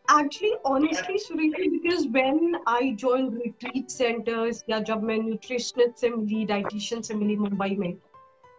[0.09, 6.45] Actually, honestly, Suriti, because when I joined retreat centers या जब मैं न्यूट्रिशनिस्ट से मिली
[6.45, 7.93] डाइटिशियन से मिली मुंबई में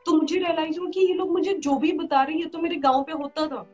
[0.06, 2.76] तो मुझे रियलाइज़ हुआ कि ये लोग मुझे जो भी बता रहे हैं तो मेरे
[2.76, 3.66] गाँव पे होता था।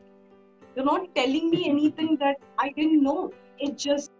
[0.78, 4.10] You not telling me anything that I didn't know it just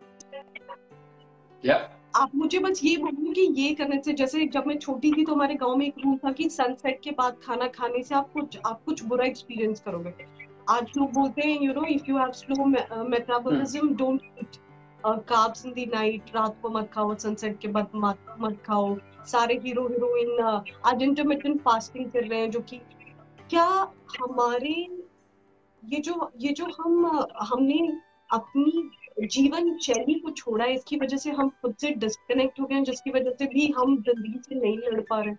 [2.16, 5.34] आप मुझे बस ये बोलिए कि ये करने से जैसे जब मैं छोटी थी तो
[5.34, 8.58] हमारे गाँव में एक रूल था कि सनसेट के बाद खाना खाने से आप कुछ
[8.66, 10.33] आप कुछ बुरा एक्सपीरियंस करोगे।
[10.70, 12.64] आज लोग बोलते हैं you know if you have slow
[13.08, 14.56] metabolism don't eat
[15.06, 18.96] carbs in the night रात को मत खाओ सनसेट के बाद मत मत खाओ।
[19.26, 20.40] सारे हीरो हीरोइन
[20.86, 22.80] आज इंटरमीडियंट फास्टिंग कर रहे हैं जो कि
[23.50, 23.66] क्या
[24.20, 24.74] हमारे
[25.82, 27.06] ये जो ये जो हम
[27.50, 27.78] हमने
[28.30, 28.90] अपनी
[29.32, 32.84] जीवन शैली को छोड़ा है इसकी वजह से हम खुद से डिस्कनेक्ट हो गए हैं
[32.84, 35.34] जिसकी वजह से भी हम ज़िंदगी से नहीं लड़ पा रहे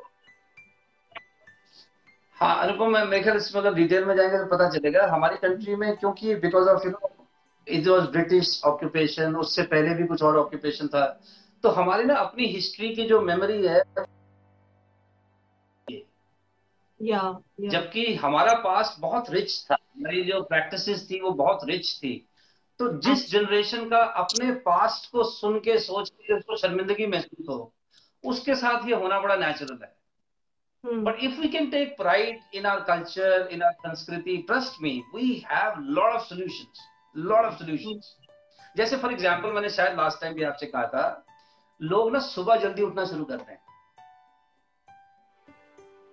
[2.38, 5.96] हाँ अनुपम मैं मेरे ख्याल मतलब डिटेल में जाएँगे तो पता चलेगा। हमारी कंट्री में
[5.98, 7.10] क्योंकि because of you know
[7.68, 11.06] it was British occupation उससे पहले भी कुछ और ऑक्यूपेशन था।
[11.64, 13.84] तो हमारी ना अपनी हिस्ट्री की जो मेमोरी है
[17.02, 17.24] yeah,
[17.60, 17.70] yeah.
[17.70, 22.30] जबकि हमारा पास बहुत रिच था। हमारी जो प्रैक्टिसेस थी वो बहुत रिच थी।
[22.80, 27.74] तो जिस जनरेशन का अपने पास्ट को सुन के सोच के उसको शर्मिंदगी महसूस हो
[28.24, 29.95] उसके साथ ये होना बड़ा नेचुरल है।
[30.86, 35.34] But if we can take pride in our culture in our संस्कृति trust me we
[35.52, 38.16] have lot of solutions lot of solutions
[38.78, 41.26] जैसे फॉर एग्जांपल मैंने शायद लास्ट टाइम भी आपसे कहा था
[41.82, 43.60] लोग ना सुबह जल्दी उठना शुरू करते हैं।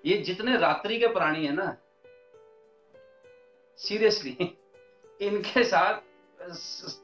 [0.05, 1.77] ये जितने रात्रि के प्राणी है ना
[3.79, 4.37] सीरियसली
[5.21, 6.01] इनके साथ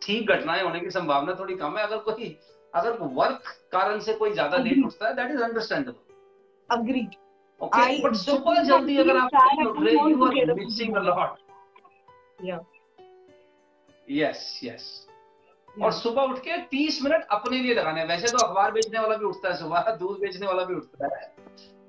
[0.02, 2.36] ठीक घटनाएँ होने की संभावना थोड़ी कम है। अगर कोई
[2.74, 6.76] अगर वर्क कारण से कोई ज़्यादा लेट उठता है that is understandable
[7.62, 9.30] agreed okay but सुबह जल्दी अगर आप
[9.66, 11.36] उठ रहे you are missing a lot
[14.10, 15.08] yes yes
[15.82, 19.24] और सुबह उठ के तीस मिनट अपने लिए लगाने वैसे तो अखबार बेचने वाला भी
[19.24, 21.34] उठता है सुबह दूध बेचने वाला भी उठता है।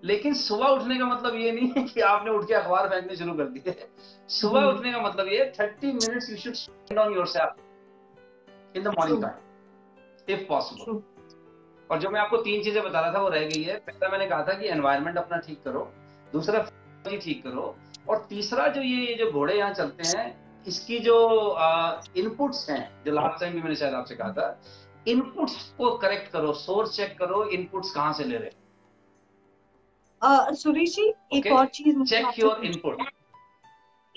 [0.04, 3.34] लेकिन सुबह उठने का मतलब ये नहीं है कि आपने उठ के अखबार फेंकने शुरू
[3.34, 3.90] कर दिए।
[4.30, 4.74] सुबह hmm.
[4.74, 9.24] उठने का मतलब ये thirty minutes you should spend on your self in the morning
[9.24, 9.36] time
[10.30, 11.02] if possible
[11.92, 14.26] और जो मैं आपको तीन चीज़ें बता रहा था वो रह गई है। पहला मैंने
[14.28, 15.92] कहा था कि एनवायरमेंट अपना ठीक करो
[16.34, 16.60] दूसरा
[17.06, 17.76] ठीक करो
[18.10, 20.26] और तीसरा जो ये जो घोड़े यहाँ चलते हैं
[20.68, 21.16] इसकी जो
[22.18, 24.62] इनपुट्स हैं जो लास्ट टाइम भी मैंने शायद आपसे कहा था
[25.08, 28.52] इनपुट्स को करेक्ट करो सोर्स चेक करो इनपुट्स कहाँ से ले रहे
[30.56, 32.98] सुरेश जी एक और चीज़ चेक योर इनपुट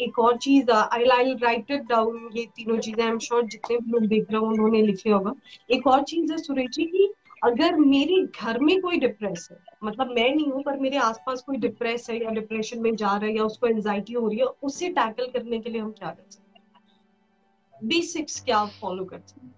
[0.00, 3.76] एक और चीज़ I I write it down ये तीनों चीज़ें आई एम श्योर जितने
[3.78, 5.32] भी लोग देख रहे हो उन्होंने लिखे होगा।
[5.70, 7.12] एक और चीज़ है सुरेश जी की
[7.44, 11.56] अगर मेरे घर में कोई डिप्रेस है मतलब मैं नहीं हूँ पर मेरे आसपास कोई
[11.56, 14.88] डिप्रेस है या डिप्रेशन में जा रहा है या उसको एंजाइटी हो रही है उसे
[14.88, 17.88] टैकल करने के लिए हम क्या कर सकते हैं?
[17.88, 19.54] बेसिक्स क्या फॉलो कर सकते हैं?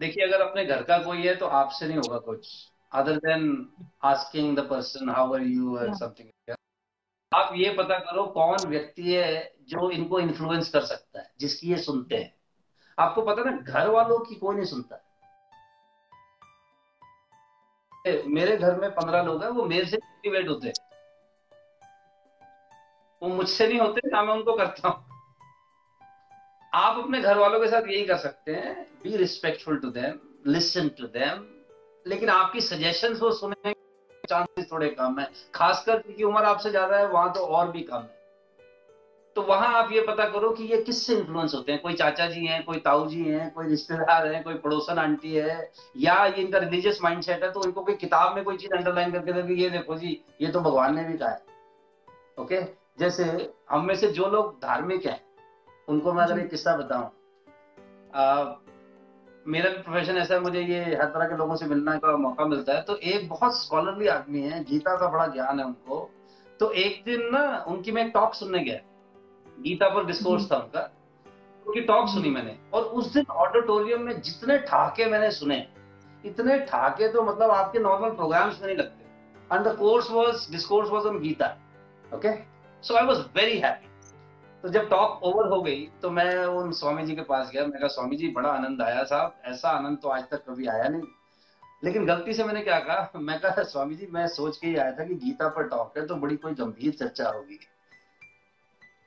[0.00, 3.68] देखिए अगर अपने घर का कोई है तो आपसे नहीं होगा कुछ other than
[4.02, 5.70] asking the person how are you?
[5.70, 5.98] or yeah.
[6.02, 6.56] something
[7.34, 11.76] आप ये पता करो कौन व्यक्ति है जो इनको इन्फ्लुएंस कर सकता है जिसकी ये
[11.76, 12.34] सुनते हैं।
[12.98, 15.02] आपको पता ना घर वालों की कोई नहीं सुनता
[18.06, 20.74] मेरे घर में पंद्रह लोग हैं, वो मेरे से मोटिवेट होते हैं।
[23.22, 25.04] वो मुझसे नहीं होते, ना मैं उनको करता हूँ।
[26.72, 30.88] आप अपने घर वालों के साथ यही कर सकते हैं be respectful to them listen
[30.88, 31.44] to them
[32.06, 33.72] लेकिन आपकी सजेशन वो सुनने
[34.24, 37.96] चांसेस थोड़े कम है। खासकर क्योंकि उम्र आपसे ज़्यादा है, वहाँ तो और भी कम
[37.96, 38.15] है।
[39.36, 41.80] तो वहाँ आप ये पता करो कि ये किससे इन्फ्लुएंस होते हैं?
[41.80, 45.70] कोई चाचा जी हैं कोई ताऊ जी हैं कोई रिश्तेदार हैं कोई पड़ोसन आंटी है
[45.96, 49.32] या ये इनका रिलीजियस माइंडसेट है तो इनको कोई किताब में कोई चीज़ अंडरलाइन करके
[49.32, 51.42] दे ये देखो जी ये तो भगवान ने भी कहा है।
[52.38, 52.62] ओके
[52.98, 53.24] जैसे
[53.70, 55.20] हम में से जो लोग धार्मिक हैं
[55.88, 57.10] उनको मैं अगर एक किस्सा बताऊँ
[59.46, 62.44] मेरा भी प्रोफेशन ऐसा है मुझे ये हर तरह के लोगों से मिलने का मौका
[62.46, 65.98] मिलता है। तो एक बहुत स्कॉलरली आदमी है गीता का बड़ा ज्ञान है उनको।
[66.60, 68.78] तो एक दिन ना उनकी मैं टॉक सुनने गया।
[69.58, 70.90] गीता पर डिस्कोर्स था उनका
[71.66, 75.66] उनकी टॉक सुनी मैंने। और उस दिन ऑडिटोरियम में जितने ठाके मैंने सुने
[76.24, 80.90] इतने ठाके तो मतलब आपके नॉर्मल प्रोग्राम्स में नहीं लगते। And the course was discourse
[80.90, 81.56] was on Gita
[82.14, 82.32] okay
[82.84, 83.84] so I was very happy
[84.64, 87.78] तो जब टॉक ओवर हो गई तो मैं उन स्वामी जी के पास गया। मैं
[87.80, 91.02] कहा स्वामी जी बड़ा आनंद आया साहब। ऐसा आनंद तो आज तक कभी आया नहीं।
[91.84, 93.10] लेकिन गलती से मैंने क्या कहा?
[93.16, 96.06] मैं कहा स्वामी जी मैं सोच के ही आया था कि गीता पर टॉक है
[96.06, 97.58] तो बड़ी कोई गंभीर चर्चा होगी।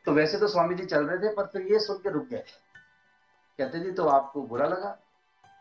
[0.05, 2.43] तो वैसे तो स्वामी जी चल रहे थे पर फिर ये सुन के रुक गए।
[3.57, 4.99] कहते जी तो आपको बुरा लगा?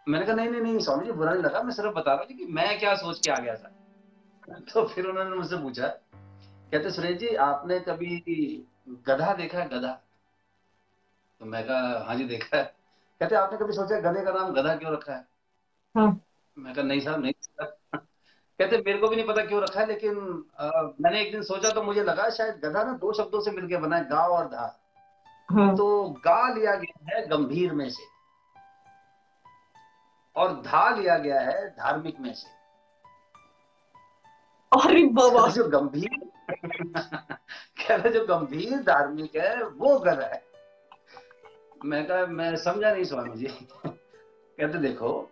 [0.09, 2.39] मैंने कहा नहीं नहीं नहीं स्वामी जी बुरा नहीं लगा। मैं सिर्फ़ बता रहा हूँ
[2.39, 3.71] कि मैं क्या सोच के आ गया था।
[4.75, 5.89] तो फिर उन्होंने मुझसे पूछा
[6.73, 8.19] कहते सुरेश जी आपने कभी
[8.89, 9.69] गधा देखा है?
[9.69, 10.03] गधा?
[11.41, 12.75] तो मैं कहा हाँ जी देखा है।
[13.21, 15.29] कहते आपने कभी सोचा गधे का नाम गधा क्यों रखा है?
[15.97, 16.21] हाँ।
[16.59, 17.33] मैं कहा नहीं साहब नहीं।
[18.61, 21.71] कहते मेरे को भी नहीं पता क्यों रखा है लेकिन आ, मैंने एक दिन सोचा
[21.71, 24.85] तो मुझे लगा शायद गधा ना दो शब्दों से मिलकर बना है गा और धा
[25.51, 28.03] हाँ। तो गा लिया गया है गंभीर में से।
[30.37, 32.49] और धा लिया गया है धार्मिक में से।
[34.73, 36.31] अरे बाबा। जो गंभीर
[37.79, 40.43] कह रहे जो गंभीर धार्मिक है वो कर है।
[41.85, 43.47] मैं कहा मैं समझा नहीं स्वामी जी।
[43.87, 45.31] कहते देखो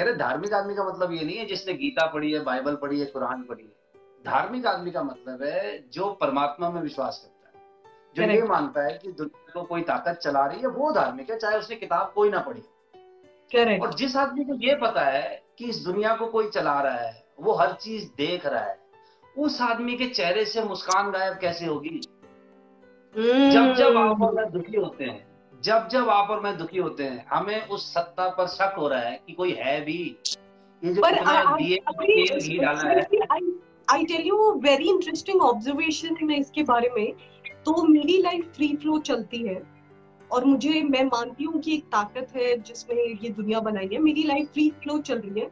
[0.00, 3.00] कह रहे धार्मिक आदमी का मतलब ये नहीं है जिसने गीता पढ़ी है बाइबल पढ़ी
[3.00, 3.72] है कुरान पढ़ी है।
[4.24, 7.64] धार्मिक आदमी का मतलब है जो परमात्मा में विश्वास करता है।
[8.16, 11.38] जो ये मानता है कि दुनिया को कोई ताकत चला रही है वो धार्मिक है
[11.38, 15.84] चाहे उसने किताब कोई ना पढ़ी। और जिस आदमी को ये पता है कि इस
[15.84, 18.78] दुनिया को कोई चला रहा है वो हर चीज़ देख रहा है
[19.38, 22.00] उस आदमी के चेहरे से मुस्कान गायब कैसे होगी?
[23.50, 25.29] जब जब आप दुखी होते हैं
[25.60, 29.00] जब जब आप और मैं दुखी होते हैं हमें उस सत्ता पर शक हो रहा
[29.00, 29.98] है कि कोई है भी।
[30.82, 33.00] ये जो घी डाला है।
[33.90, 37.12] I tell you very interesting observation इसके बारे में।
[37.64, 39.60] तो मेरी लाइफ फ्री फ्लो चलती है
[40.30, 44.22] और मुझे मैं मानती हूँ कि एक ताकत है जिसमें ये दुनिया बनाई है। मेरी
[44.22, 45.46] लाइफ फ्री फ्लो चल रही है।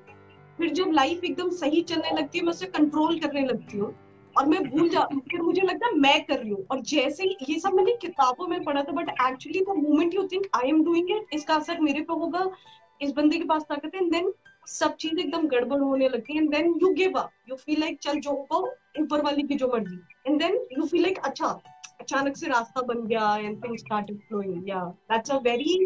[0.59, 3.95] फिर जब लाइफ एकदम सही चलने लगती है मैं उसे कंट्रोल करने लगती हूँ।
[4.39, 7.37] और मैं भूल जा फिर मुझे लगता है मैं कर रही हूँ। और जैसे ही
[7.49, 10.85] ये सब मैंने किताबों में पढ़ा था but actually the moment you think I am
[10.85, 12.51] doing it इसका असर मेरे पे होगा,
[13.01, 14.33] इस बंदे के पास ताकत है देन
[14.69, 17.99] सब चीज़ एकदम गड़बड़ होने लगती है and then you give up you feel like
[18.03, 18.59] चल, जो होगा,
[19.01, 21.59] ऊपर वाली की जो मर्ज़ी। And then you feel like अच्छा
[22.01, 25.79] अचानक से रास्ता बन गया एंड थिंग्स स्टार्टेड फ्लोइंग या that's a very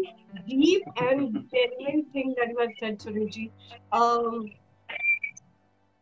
[0.47, 3.47] deep and genuine thing that you have said Sunil
[3.97, 4.47] um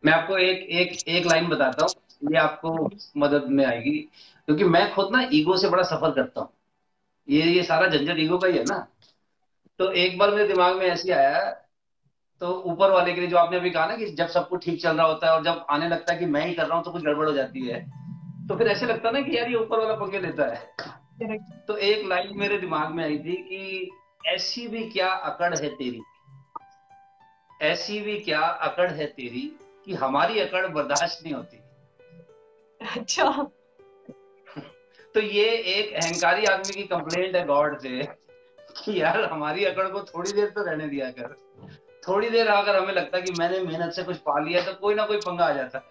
[0.04, 3.98] मैं आपको एक एक एक लाइन बताता हूँ। ये आपको मदद में आएगी।
[4.48, 6.48] क्योंकि मैं खुद ना ईगो से बड़ा सफ़र करता हूँ।
[7.28, 8.86] ये ये सारा झंझट ईगो का ही है ना।
[9.78, 11.50] तो एक बार मेरे दिमाग में ऐसे आया
[12.42, 14.80] तो ऊपर वाले के लिए जो आपने अभी कहा ना कि जब सब कुछ ठीक
[14.82, 16.84] चल रहा होता है और जब आने लगता है कि मैं ही कर रहा हूँ
[16.84, 17.80] तो कुछ गड़बड़ हो जाती है।
[18.48, 21.76] तो फिर ऐसे लगता है ना कि यार ये ऊपर वाला पंखे लेता है। तो
[21.76, 23.90] एक लाइन मेरे दिमाग में आई थी कि
[24.26, 26.02] ऐसी भी क्या अकड़ है तेरी?
[27.62, 29.50] ऐसी भी क्या अकड़ है तेरी
[29.86, 31.61] कि हमारी अकड़ बर्दाश्त नहीं होती?
[32.86, 33.30] अच्छा।
[35.14, 38.02] तो ये एक अहंकारी आदमी की कंप्लेंट है गॉड से
[38.84, 41.34] कि यार हमारी अकड़ को थोड़ी देर तो रहने दिया कर।
[42.08, 44.94] थोड़ी देर अगर हमें लगता है कि मैंने मेहनत से कुछ पा लिया तो कोई
[44.94, 45.90] ना कोई पंगा आ जाता। है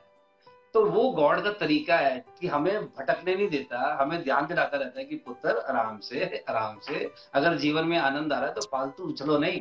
[0.73, 4.99] तो वो गॉड का तरीका है कि हमें भटकने नहीं देता हमें ध्यान दिलाता रहता
[4.99, 8.61] है कि पुत्र आराम से आराम से अगर जीवन में आनंद आ रहा है तो
[8.61, 9.59] फालतू उछलो नहीं।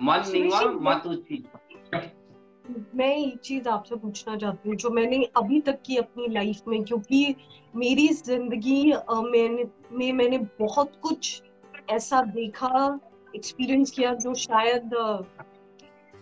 [0.00, 1.44] मन नीवा मातू थी
[2.94, 6.82] मैं एक चीज़ आपसे पूछना चाहती हूँ, जो मैंने अभी तक की अपनी लाइफ में,
[6.84, 7.34] क्योंकि
[7.74, 8.92] मेरी ज़िंदगी
[9.92, 11.42] में मैंने बहुत कुछ
[11.90, 12.98] ऐसा देखा
[13.36, 14.90] एक्सपीरियंस किया, जो शायद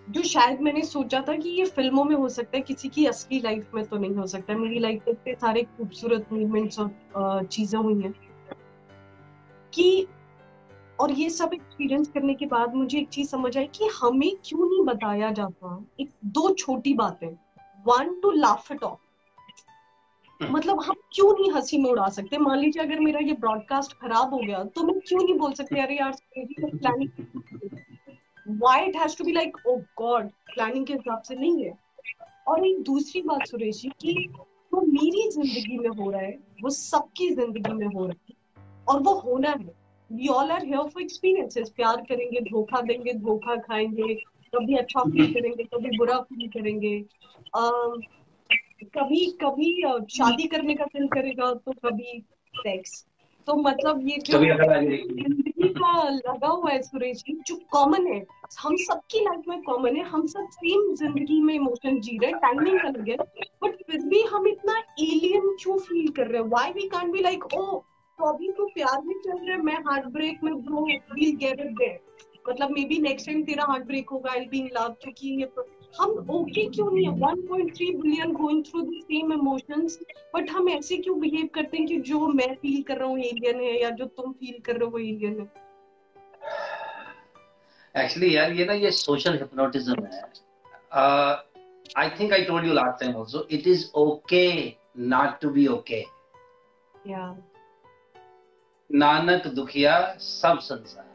[0.09, 3.41] जो शायद मैंने सोचा था कि ये फ़िल्मों में हो सकता है, किसी की असली
[3.41, 7.79] लाइफ में तो नहीं हो सकता मेरी लाइफ में इतने सारे खूबसूरत मूवमेंट्स और चीज़ें
[7.81, 8.13] हुई हैं
[9.73, 10.07] कि
[11.01, 14.69] और ये सब एक्सपीरियंस करने के बाद मुझे एक चीज़ समझ आई कि हमें क्यों
[14.71, 17.29] नहीं बताया जाता एक दो छोटी बातें।
[17.87, 19.07] One to laugh it off
[20.41, 22.39] मतलब हम क्यों नहीं हँसी में उड़ा सकते?
[22.39, 25.81] मान लीजिए अगर मेरा ये ब्रॉडकास्ट खराब हो गया तो मैं क्यों नहीं बोल सकती
[25.81, 27.09] अरे यार planning
[28.61, 31.73] why it has to be like oh God planning के हिसाब से नहीं है?
[32.49, 36.71] और एक दूसरी बात सुरेश जी की जो मेरी ज़िंदगी में हो रहा है वो
[36.71, 38.37] सबकी ज़िंदगी में हो रहा है
[38.89, 39.78] और वो होना है।
[40.11, 44.15] We all are here for experiences प्यार करेंगे धोखा देंगे धोखा खाएँगे
[44.53, 46.99] कभी अच्छा फील करेंगे कभी बुरा फील करेंगे।
[47.57, 48.01] uh,
[48.95, 49.73] कभी कभी
[50.11, 52.23] शादी करने का दिल करेगा तो कभी
[52.55, 53.05] सेक्स
[53.49, 58.19] तो मतलब ये जो ज़िंदगी का लगा हुआ है सुरेश जी जो कॉमन है
[58.61, 62.79] हम सबकी लाइफ में कॉमन है। हम सब सेम ज़िंदगी में इमोशन जी रहे टाइमिंग
[62.79, 63.17] अलग है।
[63.63, 66.49] बट फिर भी हम इतना एलियन क्यों फील कर रहे हैं?
[66.49, 67.83] Why we can't be like oh
[68.19, 71.61] तो अभी तो प्यार में चल रहा है। मैं हार्ट ब्रेक में bro will get
[71.61, 71.99] it there
[72.49, 75.51] मतलब मे बी नेक्स्ट टाइम तेरा हार्ट ब्रेक होगा आई बी इन लव क्योंकि ये
[76.01, 77.13] हम ओके क्यों नहीं है?
[77.21, 79.99] 1.3 billion going through the same emotions
[80.35, 83.61] but हम ऐसे क्यों बिहेव करते हैं कि जो मैं फील कर रहा हूँ एलियन
[83.61, 85.47] है या जो तुम फील कर रहे हो वो एलियन है?
[87.95, 90.23] एक्चुअली यार ये ना ये सोशल हिप्नोटिज्म है।
[91.99, 94.45] I think I told you last time also it is okay
[95.15, 96.01] not to be okay
[97.09, 97.25] या
[98.91, 101.07] नानक दुखिया सब संसार।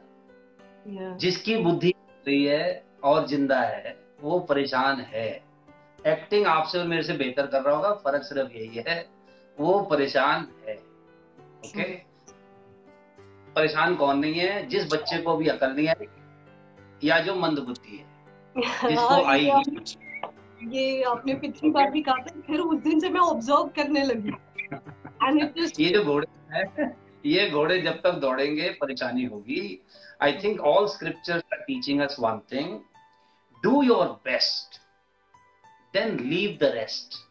[0.86, 1.18] Yeah.
[1.18, 1.94] जिसकी बुद्धि
[2.28, 5.28] रही है और ज़िंदा है वो परेशान है।
[6.08, 9.06] एक्टिंग आपसे और मेरे से बेहतर कर रहा होगा फ़र्क सिर्फ़ यही है
[9.58, 10.76] वो परेशान है।
[11.66, 11.84] ओके
[13.56, 14.68] परेशान कौन नहीं है?
[14.68, 15.96] जिस बच्चे को भी अकल नहीं है
[17.04, 18.06] या जो मंद बुद्धि है
[18.90, 19.52] जिसको आई
[20.70, 24.32] ये आपने पिछली बार भी कहा था फिर उस दिन से मैं ऑब्ज़र्व करने लगी।
[25.80, 29.62] ये जो घोड़े है ये घोड़े जब तक दौड़ेंगे परेशानी होगी।
[30.22, 32.80] I think all scriptures are teaching us one thing
[33.64, 34.80] do your best
[35.94, 37.22] then leave the rest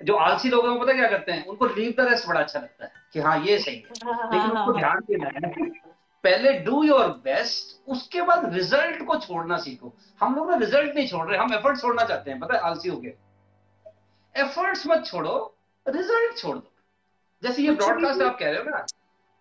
[0.00, 1.44] जो आलसी लोग हैं पता क्या करते हैं?
[1.46, 4.72] उनको लीव द रेस्ट बड़ा अच्छा लगता है कि हाँ ये सही है। लेकिन उनको
[4.78, 5.68] ध्यान देना है
[6.24, 11.06] पहले डू योर बेस्ट उसके बाद रिज़ल्ट को छोड़ना सीखो। हम लोग ना रिज़ल्ट नहीं
[11.08, 12.60] छोड़ रहे हम एफर्ट छोड़ना चाहते हैं पता है?
[12.60, 13.14] आलसी हो गए।
[14.34, 15.34] एफर्ट्स मत छोड़ो
[15.86, 16.70] रिज़ल्ट छोड़ दो।
[17.44, 18.84] जैसे ये ब्रॉडकास्ट आप कह रहे हो ना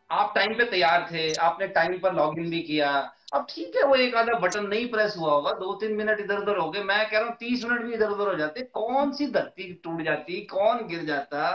[0.10, 2.90] आप टाइम पे तैयार थे आपने टाइम पर लॉग इन भी किया।
[3.34, 6.38] अब ठीक है वो एक आधा बटन नहीं प्रेस हुआ होगा दो तीन मिनट इधर
[6.38, 9.12] उधर हो गए। मैं कह रहा हूँ तीस मिनट भी इधर उधर हो जाते। कौन
[9.12, 11.48] सी धरती टूट जाती कौन गिर जाता?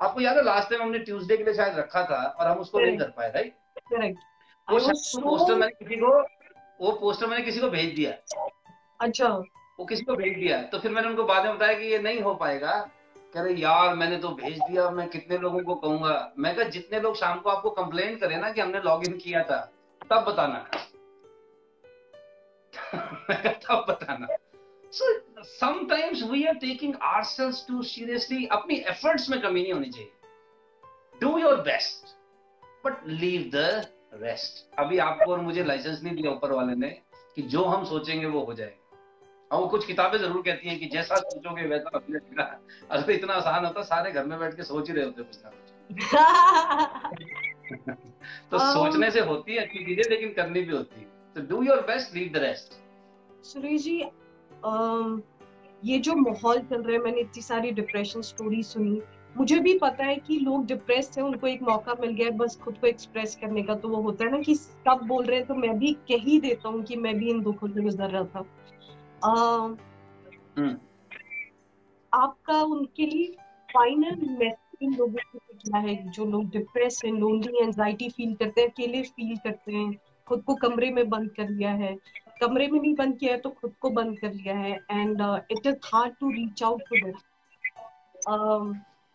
[0.00, 2.80] आपको याद है लास्ट टाइम हमने ट्यूसडे के लिए शायद रखा था और हम उसको
[2.80, 4.16] नहीं कर पाए राइट
[4.68, 4.78] वो
[5.20, 6.12] पोस्टर मैंने किसी को
[6.80, 8.12] वो पोस्टर मैंने किसी को भेज दिया।
[9.00, 9.28] अच्छा।
[9.78, 12.20] वो किसी को भेज दिया। तो फिर मैंने उनको बाद में बताया कि ये नहीं
[12.22, 12.74] हो पाएगा।
[13.34, 16.32] कह रहे यार, मैंने तो भेज दिया, मैं कितने लोगों को कहूँगा?
[16.38, 19.42] मैं कहा, जितने लोग शाम को आपको कंप्लेन करें ना कि हमने लॉग इन किया
[19.42, 19.72] था,
[20.10, 20.66] तब बताना।
[23.30, 24.26] मैं तब बताना।
[24.92, 30.12] So sometimes we are taking ourselves too seriously अपनी एफर्ट्स में कमी नहीं होनी चाहिए।
[31.20, 32.16] Do your best
[32.86, 36.88] but leave the rest अभी आपको और मुझे लाइसेंस नहीं दिया ऊपर वाले ने
[37.36, 38.83] कि जो हम सोचेंगे वो हो जाएगा।
[39.54, 43.64] और वो कुछ किताबें ज़रूर कहती हैं कि जैसा सोचोगे वैसा लगेगा अगर इतना आसान
[43.64, 45.68] होता सारे घर में बैठ के सोच ही रहे होते कुछ ना कुछ।
[48.50, 51.62] तो um, सोचने से होती है अच्छी चीज़ें लेकिन करनी भी होती है। तो do
[51.62, 52.74] your best leave the rest
[53.44, 54.02] Suresh ji
[55.82, 59.00] ये जो माहौल चल रहा है मैंने इतनी सारी डिप्रेशन स्टोरी सुनी।
[59.36, 62.78] मुझे भी पता है कि लोग डिप्रेस थे उनको एक मौका मिल गया बस खुद
[62.78, 65.54] को एक्सप्रेस करने का। तो वो होता है ना कि सब बोल रहे हैं तो
[65.54, 68.44] मैं भी कह ही देता हूँ कि मैं भी इन दुखों से गुजर रहा था।
[72.12, 73.26] आपका उनके लिए
[73.68, 75.94] फाइनल मैसेज इन लोगों को क्या है?
[76.10, 79.92] जो लोग डिप्रेस हैं लोनली एंजाइटी फील करते हैं अकेले फील करते हैं
[80.28, 81.96] खुद को कमरे में बंद कर लिया है।
[82.40, 85.20] कमरे में नहीं बंद किया है तो खुद को बंद कर लिया है। And
[85.50, 87.16] it is hard to reach out to this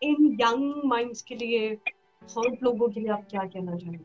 [0.02, 1.68] in young minds के लिए
[2.22, 4.04] हर्ट लोगों के लिए आप क्या कहना चाहेंगे?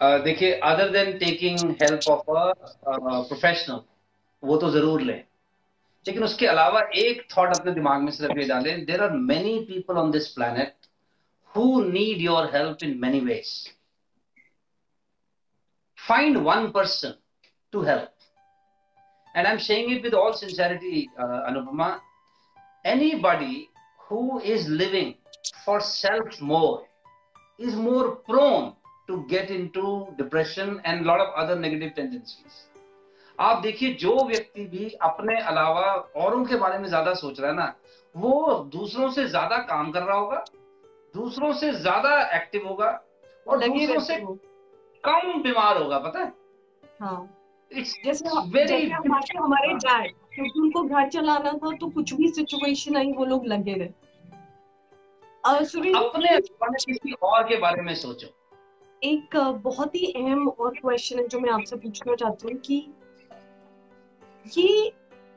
[0.00, 2.52] Uh, देखिए other than taking help of a
[3.22, 3.80] professional
[4.43, 5.23] वो तो जरूर लें
[6.07, 9.97] लेकिन उसके अलावा एक थॉट अपने दिमाग में सिर्फ ये डालें there are many people
[10.03, 10.75] on this planet
[11.55, 13.55] who need your help in many ways
[15.97, 17.15] find one person
[17.73, 18.09] to help.
[19.35, 21.99] And I'm saying it with all sincerity, uh, Anupama.
[22.85, 23.69] Anybody
[23.99, 25.15] who is living
[25.65, 26.85] for self more
[27.59, 28.73] is more prone
[29.07, 32.63] to get into depression and a lot of other negative tendencies.
[33.38, 35.84] आप देखिए जो व्यक्ति भी अपने अलावा
[36.16, 37.74] औरों के बारे में ज़्यादा सोच रहा है ना
[38.14, 40.44] वो दूसरों से ज़्यादा काम कर रहा होगा
[41.14, 42.88] दूसरों से ज़्यादा एक्टिव होगा
[43.46, 44.16] और दूसरों से
[45.04, 46.32] कम बीमार होगा पता है?
[47.00, 47.38] हाँ।
[47.70, 53.46] वेरी हमारे डैड क्योंकि उनको घर चलाना था तो कुछ भी सिचुएशन आई वो लोग
[53.46, 53.88] लगे रहे।
[55.44, 58.26] अपने किसी और के बारे में सोचो।
[59.02, 62.76] एक बहुत ही अहम और क्वेश्चन है जो मैं आपसे पूछना चाहती हूँ कि
[64.46, 64.92] ये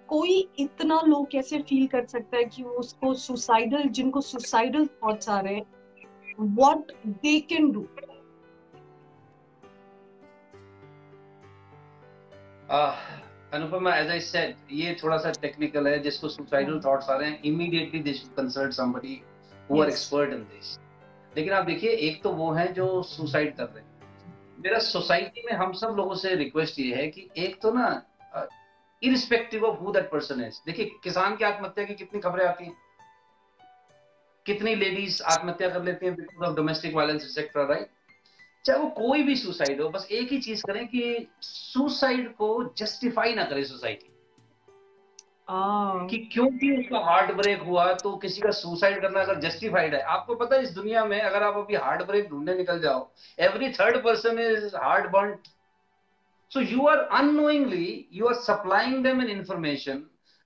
[0.08, 5.40] कोई इतना लो कैसे फील कर सकता है कि उसको सुसाइडल जिनको सुसाइडल थॉट्स आ
[5.40, 5.66] रहे हैं
[6.40, 7.88] what they can do
[13.54, 17.44] Anupama as I said ये थोड़ा सा टेक्निकल है जिसको सुसाइडल थॉट्स आ रहे हैं
[17.44, 19.22] immediately they should consult somebody
[19.72, 20.80] who are expert in this
[21.38, 23.92] लेकिन आप देखिए एक तो वो है जो सुसाइड कर रहे हैं।
[24.60, 28.04] मेरा सोसाइटी में हम सब लोगों से रिक्वेस्ट ये है कि एक तो ना
[29.06, 32.74] irrespective of who that person is देखिए किसान की आत्महत्या की कितनी खबरें आती हैं?
[34.46, 37.90] कितनी लेडीज़ आत्महत्या कर लेती हैं because of domestic violence etcetera right
[38.66, 42.48] चाहे वो कोई भी सुसाइड हो बस एक ही चीज़ करें कि सुसाइड को
[42.78, 44.12] जस्टिफाई ना करे सोसाइटी
[46.10, 50.36] कि क्योंकि उसका हार्ट ब्रेक हुआ तो किसी का सुसाइड करना अगर जस्टिफाइड है। आपको
[50.36, 53.08] पता है इस दुनिया में अगर आप अभी हार्ट ब्रेक ढूँढने निकल जाओ
[53.40, 55.36] every third person is heart burn
[56.52, 59.98] so you are annoyingly you are supplying them an information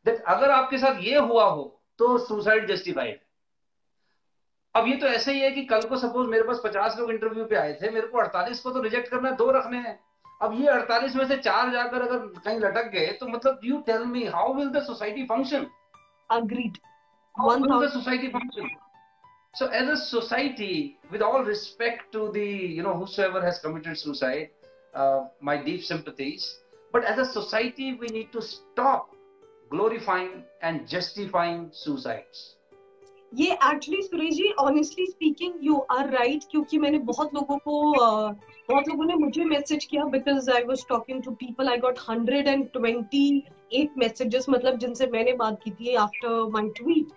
[0.05, 3.19] that अगर आपके साथ ये हुआ हो तो सुसाइड जस्टिफाइड
[4.75, 7.45] अब ये तो ऐसे ही है कि कल को सपोज़ मेरे पास पचास लोग इंटरव्यू
[7.45, 9.99] पे आए थे मेरे को अड़तालीस को तो रिजेक्ट करना है दो रखने हैं।
[10.41, 14.05] अब ये अड़तालीस में से चार जाकर अगर कहीं लटक गए तो मतलब you tell
[14.05, 15.67] me how will the society function
[16.31, 16.77] agreed
[17.89, 18.69] society function
[19.55, 23.15] so as a with all respect to do know whose
[23.93, 24.51] suicide
[24.93, 26.59] uh, my deep sympathies.
[26.93, 29.15] But as a society, we need to stop
[29.71, 32.55] glorifying and justifying suicides.
[33.31, 38.33] ये actually Suresh ji honestly speaking you are right क्योंकि मैंने बहुत लोगों को uh,
[38.69, 42.47] बहुत लोगों ने मुझे मैसेज किया because I was talking to people I got hundred
[42.47, 43.27] and twenty
[43.81, 47.11] eight messages मतलब जिनसे मैंने बात की थी आफ्टर माई ट्वीट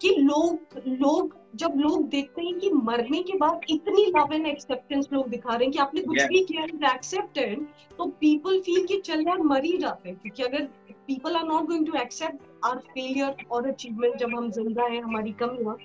[0.00, 5.08] कि लोग लोग जब लोग देखते हैं कि मरने के बाद इतनी लव एंड एक्सेप्टेंस
[5.12, 6.28] लोग दिखा रहे हैं कि आपने कुछ yeah.
[6.28, 7.66] भी किया एंड एक्सेप्टेड
[7.98, 10.64] तो पीपल फील कि चल यार मर ही जाते हैं। क्योंकि अगर
[11.06, 15.32] people are not going to accept our failure और अचीवमेंट जब हम ज़िंदा है हमारी
[15.32, 15.76] कमियाँ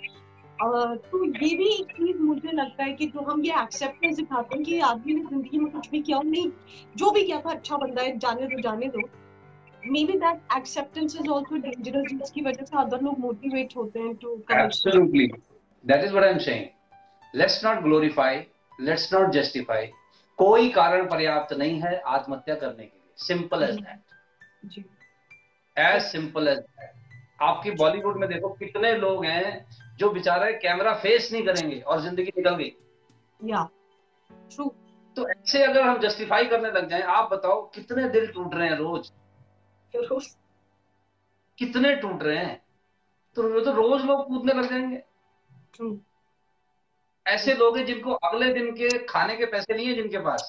[0.62, 4.66] तो ये भी एक चीज़ मुझे लगता है कि जो हम ये एक्सेप्टेंस दिखाते हैं
[4.66, 6.50] कि आदमी ने ज़िंदगी में कुछ भी किया नहीं
[6.98, 9.00] जो भी किया था अच्छा बंदा है जाने दो जाने दो।
[9.84, 14.16] मे maybe that acceptance is also dangerous जिसकी वजह से अदर लोग मोटिवेट होते हैं
[14.16, 14.36] to
[15.90, 16.72] absolutely that is what i'm saying.
[17.34, 18.46] Let's not glorify
[18.80, 19.86] let's not justify.
[20.38, 24.86] कोई कारण पर्याप्त नहीं है आत्महत्या करने के लिए। Simple as that
[25.78, 26.92] as simple as that
[27.42, 29.66] आपकी बॉलीवुड में देखो कितने लोग हैं
[29.98, 32.76] जो बेचारे कैमरा फेस नहीं करेंगे और ज़िंदगी निकल गई।
[33.42, 33.70] या।
[34.30, 34.76] ट्रू
[35.16, 38.78] तो ऐसे अगर हम जस्टिफाई करने लग जाएँ आप बताओ कितने दिल टूट रहे हैं
[38.78, 39.12] रोज?
[39.94, 40.36] रोज
[41.58, 42.62] कितने टूट रहे हैं?
[43.36, 45.04] तो तो रोज लोग कूदने लग जाएँगे।
[47.26, 50.44] ऐसे लोग हैं जिनको अगले दिन के खाने के पैसे नहीं है जिनके पास।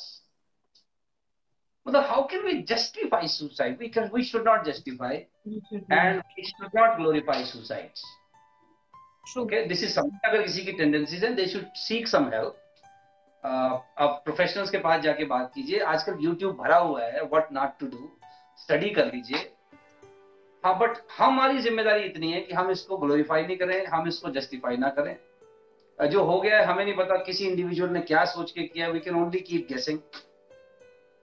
[1.87, 6.71] मतलब how can we justify suicide we can we should not justify and we should
[6.77, 8.05] not glorify suicides
[9.39, 12.63] okay this is something अगर किसी की टेंडेंसीज है they should seek some help
[13.45, 17.87] आप प्रोफेशनल्स के पास जाके बात कीजिए। आजकल यूट्यूब भरा हुआ है what not to
[17.87, 18.11] do
[18.59, 19.39] study कर लीजिए।
[20.67, 24.77] हाँ बट हमारी ज़िम्मेदारी इतनी है कि हम इसको ग्लोरीफाई नहीं करें, हम इसको जस्टिफाई
[24.77, 28.63] ना करें। जो हो गया है, हमें नहीं पता किसी इंडिविजुअल ने क्या सोच के
[28.63, 29.99] किया we can only keep guessing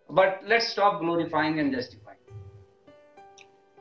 [0.10, 2.20] but let's stop glorifying and justifying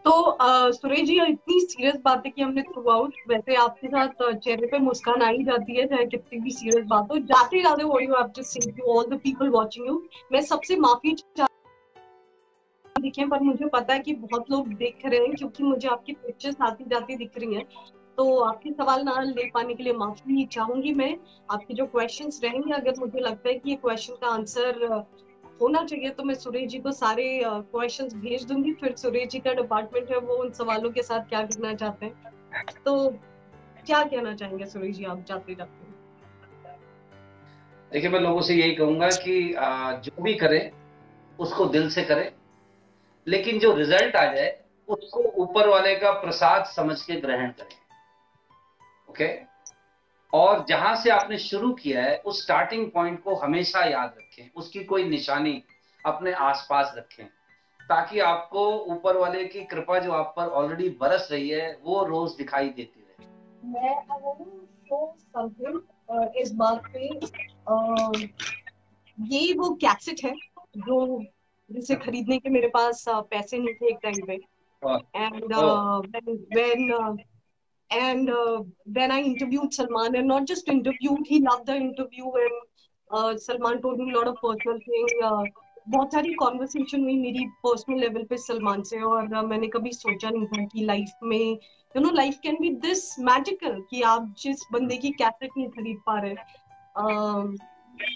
[0.04, 4.66] तो सुरेश जी, इतनी सीरियस बात है कि हमने थ्रू आउट वैसे आपके साथ चेहरे
[4.66, 8.02] पे मुस्कान आ ही जाती है, चाहे कितनी भी सीरियस बात हो, जाते जाते what
[8.02, 10.02] you have just said to all the people watching you
[10.32, 11.16] मैं सबसे माफ़ी
[13.03, 16.61] देखें पर मुझे पता है कि बहुत लोग देख रहे हैं, क्योंकि मुझे आपकी पिक्चर्स
[16.62, 17.64] आती जाती दिख रही हैं।
[18.18, 21.16] तो आपके सवाल ना ले पाने के लिए माफ़ी चाहूँगी मैं।
[21.50, 25.05] आपके जो क्वेश्चंस रहेंगे, अगर मुझे लगता है कि ये क्वेश्चन का आंसर
[25.61, 29.53] होना चाहिए तो मैं सुरेश जी को सारे क्वेश्चंस भेज दूँगी। फिर सुरेश जी का
[29.55, 33.09] डिपार्टमेंट है, वो उन सवालों के साथ क्या करना चाहते हैं। तो
[33.86, 35.90] क्या कहना चाहेंगे सुरेश जी आप जाते जाते?
[37.90, 39.55] देखिए, मैं लोगों से यही कहूँगा कि
[40.05, 40.70] जो भी करें,
[41.38, 42.30] उसको दिल से करें।
[43.27, 44.59] लेकिन जो रिज़ल्ट आ जाए,
[44.89, 47.77] उसको ऊपर वाले का प्रसाद समझ के ग्रहण करें।
[49.11, 49.29] ओके
[50.33, 54.85] और जहाँ से आपने शुरू किया है, उस स्टार्टिंग पॉइंट को हमेशा याद रखें। उसकी
[54.85, 55.62] कोई निशानी
[56.05, 57.25] अपने आसपास रखें।
[57.81, 62.35] ताकि आपको ऊपर वाले की कृपा जो आप पर ऑलरेडी बरस रही है, वो रोज
[62.37, 63.27] दिखाई देती रहे।
[63.68, 63.95] मैं
[64.89, 65.14] तो
[66.41, 67.07] इस बात पे
[69.29, 70.35] ये वो कैसेट है,
[70.79, 71.25] जो
[71.70, 74.34] जिसे खरीदने के मेरे पास पैसे नहीं थे एक टाइम पे।
[75.16, 75.54] And
[76.56, 77.16] when
[77.90, 78.62] and uh,
[78.96, 82.54] then I interviewed Salman, and not just interviewed, he loved the interview, and
[83.10, 85.12] uh, Salman told me a lot of personal things.
[85.22, 85.44] Uh,
[85.88, 90.30] बहुत सारी कॉन्वर्सेशन हुई मेरी पर्सनल लेवल पे सलमान से और uh, मैंने कभी सोचा
[90.30, 91.58] नहीं था कि लाइफ में
[91.96, 95.98] you know life can be this magical कि आप जिस बंदे की कैसेट नहीं खरीद
[96.06, 97.44] पा रहे uh,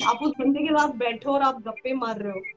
[0.07, 2.56] आप उस बंदे के साथ बैठो और आप गप्पे मार रहे हो।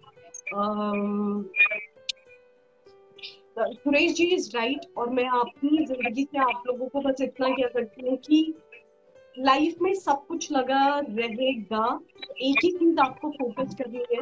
[3.59, 7.67] सुरेश जी इज़ राइट और मैं अपनी ज़िंदगी से आप लोगों को बस इतना कह
[7.67, 8.53] सकती हूँ कि
[9.39, 11.99] लाइफ में सब कुछ लगा रहेगा,
[12.41, 14.21] एक ही चीज़ आपको फोकस करनी है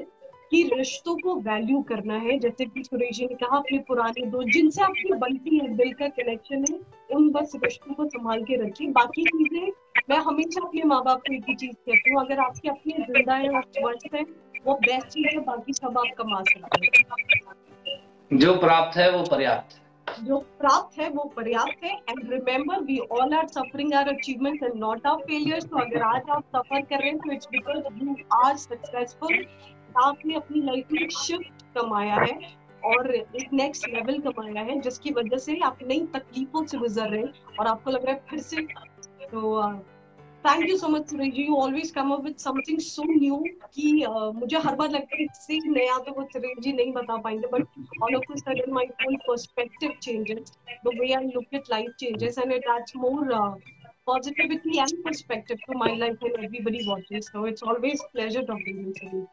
[0.52, 4.50] कि रिश्तों को वैल्यू करना है। जैसे कि सुरेश जी ने कहा, अपने पुराने दोस्त,
[4.50, 6.80] जिनसे आपकी बनती है, दिल का कनेक्शन है,
[7.16, 9.72] उन बस रिश्तों को संभाल के रखिए। बाकी चीज़ें,
[10.10, 13.36] मैं हमेशा अपने माँ बाप को एक ही चीज़ कहती हूँ, अगर आपके अपने ज़िंदा
[13.36, 14.24] है और स्वस्थ है
[14.68, 19.76] वो बेस्ट चीज़ है बाकी सब आप कमा सकते हैं। जो प्राप्त है वो पर्याप्त
[19.76, 24.63] है। जो प्राप्त है वो पर्याप्त है। And remember we all are suffering our achievements
[24.63, 28.03] and not our failures तो अगर आज आप सफ़र कर रहे हैं तो it's because
[28.03, 29.45] you are successful
[30.03, 32.38] आपने अपनी लाइफ में शिफ्ट कमाया है
[32.86, 37.22] और एक नेक्स्ट लेवल कमाया है जिसकी वजह से आप नई तकलीफों से गुजर रहे
[37.22, 38.61] हैं और आपको लग रहा है फिर से
[39.32, 39.55] तो
[40.48, 43.38] thank you so much Suresh you always come up with something so new
[43.74, 47.18] कि uh, मुझे हर बार लगता है इससे नया तो वो सुरेश जी नहीं बता
[47.28, 51.72] पाएँगे but all of a sudden my full perspective changes the way I look at
[51.72, 53.34] life changes and it adds more
[54.08, 57.30] positivity and perspective to my life and everybody watches.
[57.32, 59.28] So it's always pleasure talking to you.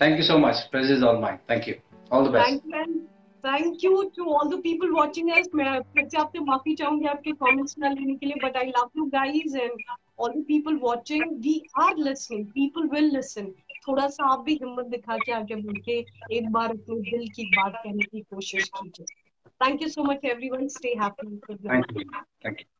[0.00, 0.70] Thank you so much.
[0.70, 1.40] Pleasure is all mine.
[1.48, 1.80] Thank you.
[2.10, 2.48] All the best.
[2.48, 3.08] Thank you.
[3.44, 7.32] Thank you to all the people watching us मैं फिर से आपसे माफ़ी चाहूँगी आपके
[7.32, 9.82] comments ना लेने के लिए but I love you guys and
[10.18, 13.50] all the people watching we are listening people will listen
[13.88, 15.98] थोड़ा सा आप भी हिम्मत दिखा के आगे बढ़ के
[16.36, 19.06] एक बार अपने दिल की बात कहने की कोशिश कीजिए।
[19.60, 22.04] Thank you so much everyone stay happy thank you
[22.44, 22.73] thank you